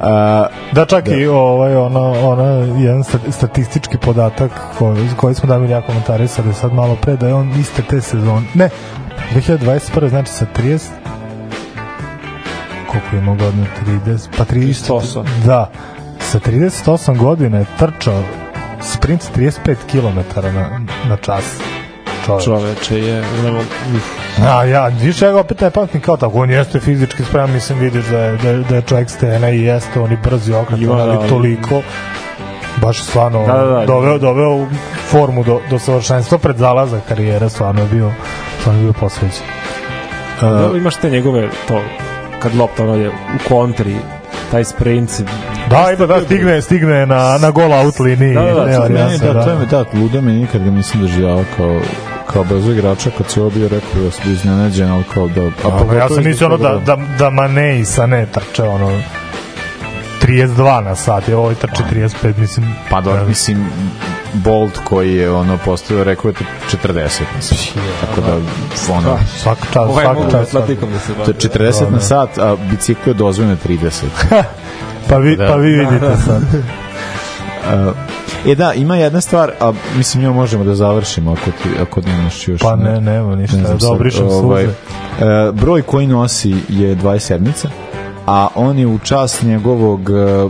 [0.00, 2.44] A, Da, čak i ovaj, ono, ono,
[2.78, 7.34] jedan sta- statistički podatak koji, koji smo davili ja komentarisali sad malo pre, da je
[7.34, 8.68] on iste te sezone, ne,
[9.34, 10.08] 2021.
[10.08, 10.78] znači sa 30
[13.00, 13.66] koliko je imao godina
[14.06, 15.24] 30 pa 30 38.
[15.46, 15.70] da
[16.20, 18.22] sa 38 godina je trčao
[18.80, 21.44] sprint 35 km na, na čas
[22.26, 22.44] čovjek.
[22.44, 23.64] Čoveče je, ne mogu,
[23.96, 24.02] uf.
[24.48, 27.78] A ja, više ja ga opet ne pamtim kao tako, on jeste fizički spreman, mislim
[27.78, 30.80] vidiš da je, da je, da je čovjek stena i jeste, on i brzi okret,
[30.80, 31.82] Ima, ali da, toliko,
[32.82, 33.86] baš stvarno Da, da, da.
[33.86, 34.66] doveo, doveo u
[35.10, 38.12] formu do, do savršenstva pred zalazak karijere, stvarno je bio,
[38.60, 39.46] stvarno je bio posvećen.
[40.42, 41.80] Uh, imaš te njegove, to,
[42.38, 43.96] kad lopta ono je u kontri,
[44.50, 45.10] taj sprint
[45.70, 48.34] Da, ima da stigne, stigne na, na gol out liniji.
[48.34, 51.00] Da, da, da, nema meni, nijanse, da, to je, da, ludo me nikad ga nisam
[51.00, 51.80] doživao kao
[52.32, 55.42] kao brzo igrača kad se ovo bio rekao da sam iznenađen, ali kao da...
[55.42, 59.02] A A, ja sam mislio ono da, da, da Mane i Sané trče ono
[60.26, 62.74] 32 na sat, je ovaj trči 35, mislim.
[62.90, 63.66] Pa dobro, mislim,
[64.34, 66.44] Bolt koji je ono postavio rekao je to
[66.78, 66.98] 40
[67.34, 67.58] na sat.
[68.00, 68.34] Tako da
[68.92, 70.52] ono Svaka čast, Ovaj svaka čast.
[70.52, 70.76] da to je
[71.18, 71.32] bavi.
[71.32, 74.02] 40 na sat, a bicikl je dozvoljeno 30.
[75.08, 75.46] Pa vi, Da.
[75.46, 76.42] pa vi vidite sad.
[78.46, 82.48] E da, ima jedna stvar, a mislim njom možemo da završimo ako ti ako nemaš
[82.48, 82.60] još.
[82.60, 84.62] Pa ne, nema ništa, znam da obrišem suze.
[84.62, 84.72] e,
[85.52, 87.66] broj koji nosi je 27
[88.26, 90.48] a on je u čast njegovog e,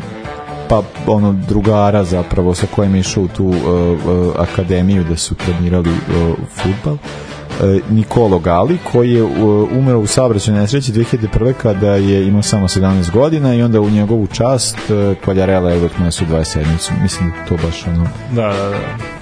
[0.69, 3.97] pa ono drugara zapravo sa kojim je išao u tu e, e,
[4.39, 6.97] akademiju da su trenirali e, futbal
[7.91, 9.25] Nikolo Gali koji je e,
[9.79, 11.53] umro u saobraćajnoj nesreći 2001.
[11.53, 15.99] kada je imao samo 17 godina i onda u njegovu čast e, Kvaljarela je uvek
[15.99, 16.65] nosio 27
[17.03, 18.77] mislim da to baš ono Da, da, da.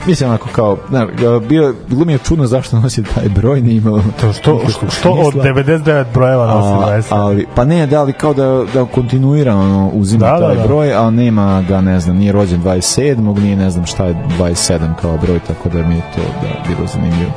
[0.07, 1.07] Mislim onako kao, ne,
[1.49, 5.11] bio, bilo mi je čudno zašto nosi taj broj, nije imalo To što, nikakvog što
[5.11, 5.51] od smisla.
[5.51, 7.05] 99 brojeva nosi A, 20.
[7.11, 10.63] ali, pa ne, da, ali kao da, da kontinuirano uzima Da, da, taj da.
[10.67, 13.41] broj, a nema ga, ne znam, nije rođen 27.
[13.41, 16.87] nije ne znam šta je 27 kao broj, tako da mi je to da, bilo
[16.87, 17.31] zanimljivo.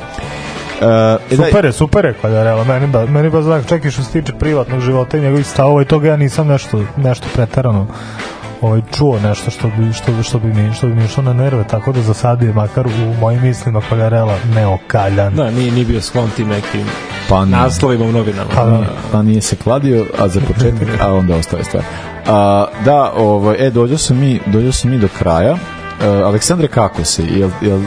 [0.80, 4.12] Uh, Super je, super je Kvaljarela, meni ba, meni ba znak, čak i što se
[4.12, 7.86] tiče privatnog života i njegovih stavova i toga ja nisam nešto, nešto pretarano
[8.60, 11.64] ovaj, čuo nešto što bi, što, što, bi mi, što bi mi išlo na nerve,
[11.64, 15.34] tako da za sad je makar u mojim mislima Kvaljarela neokaljan.
[15.34, 16.86] Da, nije, nije bio sklon tim nekim
[17.28, 17.56] Pa nije.
[17.56, 18.50] naslovima u novinama.
[18.54, 18.86] Pa da.
[19.12, 21.84] pa nije se kladio, a za početak, a onda ostaje stvar.
[22.26, 25.52] A, da, ovaj, e, dođo sam mi, dođo sam mi do kraja.
[25.52, 27.22] Uh, Aleksandre, kako si?
[27.22, 27.80] Jel, jel,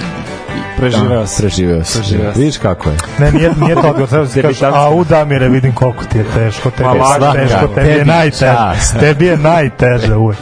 [0.82, 1.42] Preživeo A, si.
[1.42, 1.98] Preživeo si.
[1.98, 2.40] Preživeo si.
[2.40, 2.96] Vidiš kako je?
[3.20, 4.80] Ne, nije, nije to odgovor, treba se kažeš, Debitanski.
[4.80, 7.34] a u Damire vidim koliko ti je teško, tebi Ma, je lagano.
[7.34, 9.00] teško, tebi je Tebi najteže, čast.
[9.00, 10.38] tebi je najteže uvek.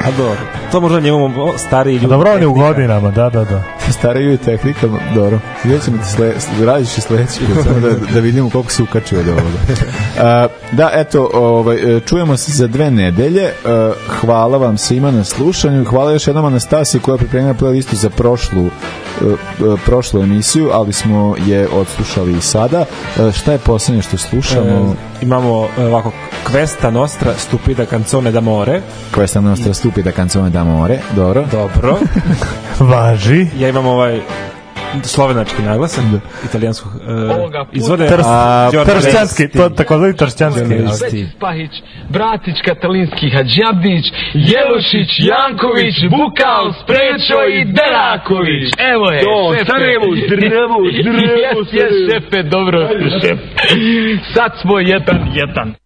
[0.00, 0.36] A dobro.
[0.72, 2.06] To možda njemu stariji ljudi.
[2.06, 3.62] dobro, on je u godinama, da, da, da.
[3.90, 5.38] Stariju tehnika, dobro.
[5.64, 6.32] Vidjet ćemo ti sle,
[6.62, 10.48] radiš i sledeći put, samo da, da vidimo koliko si ukačio od ovoga.
[10.72, 13.50] Da, eto, ovaj, čujemo se za dve nedelje.
[14.10, 15.84] Hvala vam svima na slušanju.
[15.84, 18.70] Hvala još jednom Anastasiji koja je pripremila playlistu za prošlu
[19.86, 22.84] prošlu emisiju, ali smo je odslušali i sada.
[23.16, 24.96] Uh, šta je poslednje što slušamo?
[25.20, 26.12] E, imamo e, ovako
[26.52, 28.80] Questa Nostra Stupida Canzone d'Amore.
[29.14, 30.98] Questa nostra stupida canzone d'amore.
[31.16, 31.44] Dobro.
[31.52, 31.98] Dobro.
[32.92, 33.46] Važi.
[33.58, 34.20] ja imam ovaj
[35.02, 36.04] slovenački naglasak,
[36.44, 38.06] italijanskog uh, izvode.
[38.06, 39.58] Trs, a, tršćanski, Resti.
[39.58, 40.62] to takozvani tršćanski.
[40.62, 41.38] Da.
[41.40, 41.70] Pahić,
[42.08, 44.04] Bratić, Katalinski, Hadžabdić,
[44.34, 48.68] Jelušić, Janković, Bukal, Sprečo i Deraković.
[48.92, 49.64] Evo je, To, šefe.
[49.70, 52.88] Sarajevo, zdravo, zdravo, Jes, jes, šefe, dobro,
[53.22, 53.38] šef.
[54.34, 55.81] Sad smo jedan, jedan.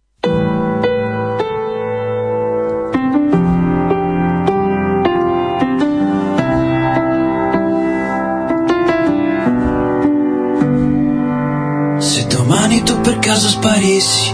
[13.37, 14.33] Caso sparissi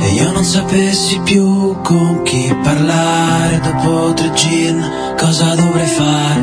[0.00, 6.40] e io non sapessi più con chi parlare dopo tre gin, cosa dovrei fare?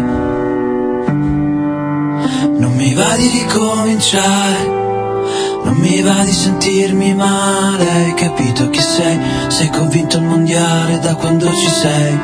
[2.58, 4.66] Non mi va di ricominciare,
[5.64, 9.20] non mi va di sentirmi male, hai capito chi sei?
[9.50, 12.20] Sei convinto il mondiale da quando ci sei?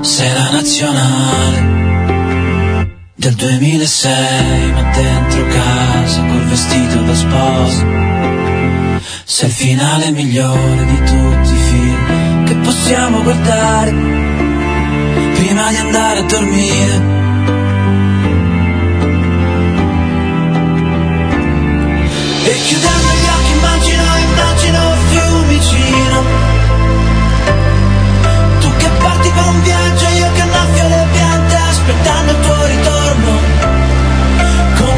[0.00, 1.93] Sei la nazionale
[3.24, 7.86] del 2006, ma dentro casa col vestito da sposa.
[9.24, 13.92] Sei il finale migliore di tutti i film che possiamo guardare
[15.36, 17.12] prima di andare a dormire.
[22.44, 26.22] E chiudendo gli occhi immagino, immagino Fiumicino
[28.60, 32.53] Tu che parti per un viaggio, io che annaffio le piante aspettando il tuo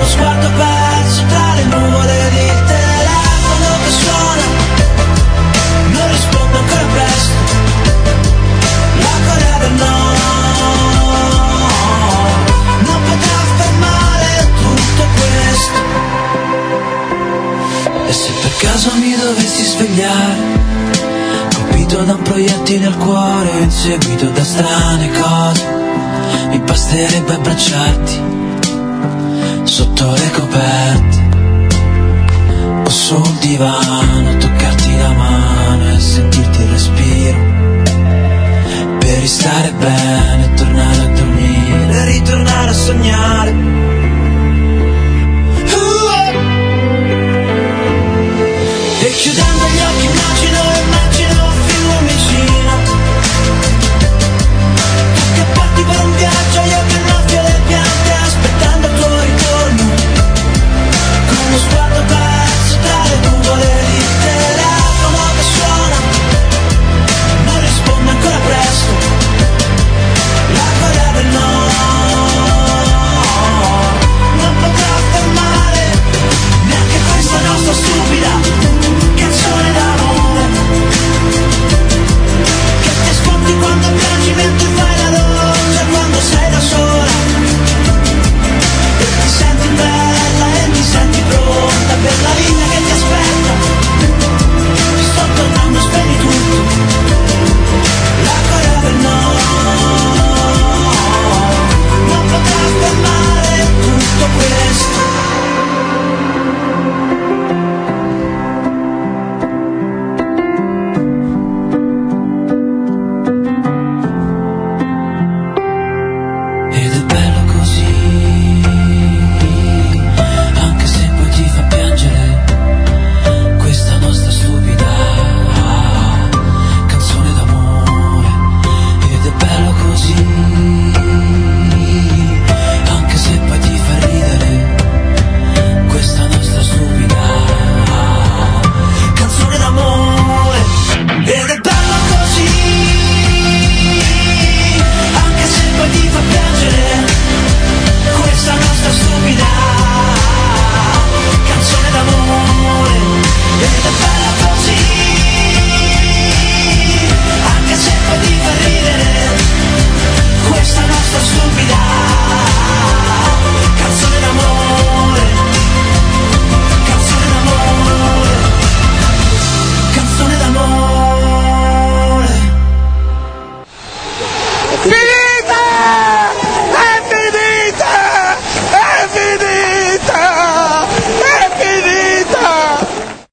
[0.06, 4.46] uno sguardo perso tra le nuvole ed il telefono che suona.
[5.90, 7.34] Non rispondo ancora presto.
[8.98, 10.18] La Corea del Nord
[12.86, 15.78] Non potrà fermare tutto questo.
[18.06, 20.40] E se per caso mi dovessi svegliare,
[21.54, 25.64] colpito da un proiettile al cuore inseguito da strane cose,
[26.50, 28.45] mi basterebbe abbracciarti
[29.66, 31.24] sotto le coperte
[32.84, 37.38] o sul divano, toccarti la mano e sentirti il respiro
[38.98, 43.50] per restare bene, tornare a dormire, ritornare a sognare.
[45.74, 46.32] Uh-oh.
[49.00, 49.45] E chiudere